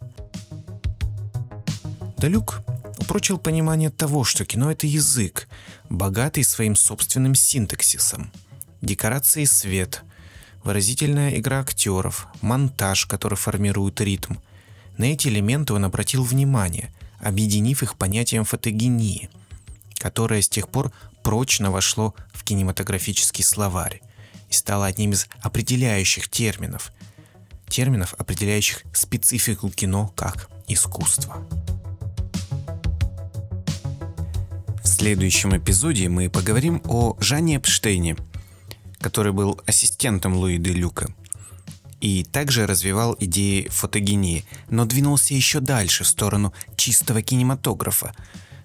Далюк 2.18 2.62
упрочил 2.98 3.38
понимание 3.38 3.90
того, 3.90 4.24
что 4.24 4.46
кино— 4.46 4.72
это 4.72 4.88
язык, 4.88 5.48
богатый 5.90 6.44
своим 6.44 6.76
собственным 6.76 7.36
синтаксисом. 7.36 8.32
Декорации 8.82 9.44
и 9.44 9.46
свет, 9.46 10.04
выразительная 10.64 11.38
игра 11.38 11.60
актеров, 11.60 12.28
монтаж, 12.42 13.06
который 13.06 13.38
формирует 13.38 14.02
ритм. 14.02 14.36
На 14.98 15.06
эти 15.06 15.28
элементы 15.28 15.74
он 15.74 15.86
обратил 15.86 16.24
внимание, 16.24 16.94
объединив 17.20 17.84
их 17.84 17.98
понятием 17.98 18.46
фотогении— 18.46 19.30
которое 19.98 20.42
с 20.42 20.50
тех 20.50 20.70
пор 20.70 20.92
прочно 21.24 21.72
вошло 21.72 22.16
в 22.34 22.44
кинематографический 22.44 23.44
словарь 23.44 24.02
и 24.50 24.54
стало 24.54 24.86
одним 24.86 25.12
из 25.12 25.28
определяющих 25.42 26.30
терминов, 26.30 26.94
терминов, 27.68 28.14
определяющих 28.18 28.84
специфику 28.94 29.70
кино 29.70 30.14
как 30.16 30.50
искусство. 30.68 31.46
В 34.88 34.90
следующем 34.90 35.56
эпизоде 35.56 36.08
мы 36.08 36.30
поговорим 36.30 36.82
о 36.86 37.18
Жане 37.20 37.58
Эпштейне, 37.58 38.16
который 39.00 39.34
был 39.34 39.60
ассистентом 39.68 40.34
Луи 40.36 40.58
де 40.58 40.72
Люка 40.72 41.14
и 42.00 42.24
также 42.24 42.66
развивал 42.66 43.14
идеи 43.20 43.68
фотогении, 43.70 44.46
но 44.70 44.86
двинулся 44.86 45.34
еще 45.34 45.60
дальше 45.60 46.06
в 46.06 46.08
сторону 46.08 46.54
чистого 46.78 47.22
кинематографа, 47.22 48.16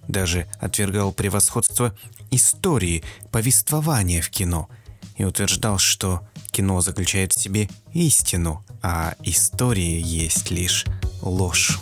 даже 0.07 0.47
отвергал 0.61 1.13
превосходство 1.13 1.95
истории, 2.31 3.03
повествования 3.33 4.23
в 4.23 4.31
кино 4.31 4.69
и 5.17 5.25
утверждал, 5.25 5.79
что 5.79 6.27
кино 6.53 6.81
заключает 6.83 7.33
в 7.33 7.41
себе 7.41 7.69
истину, 7.95 8.65
а 8.81 9.17
история 9.25 10.01
есть 10.01 10.53
лишь 10.53 10.87
ложь. 11.21 11.81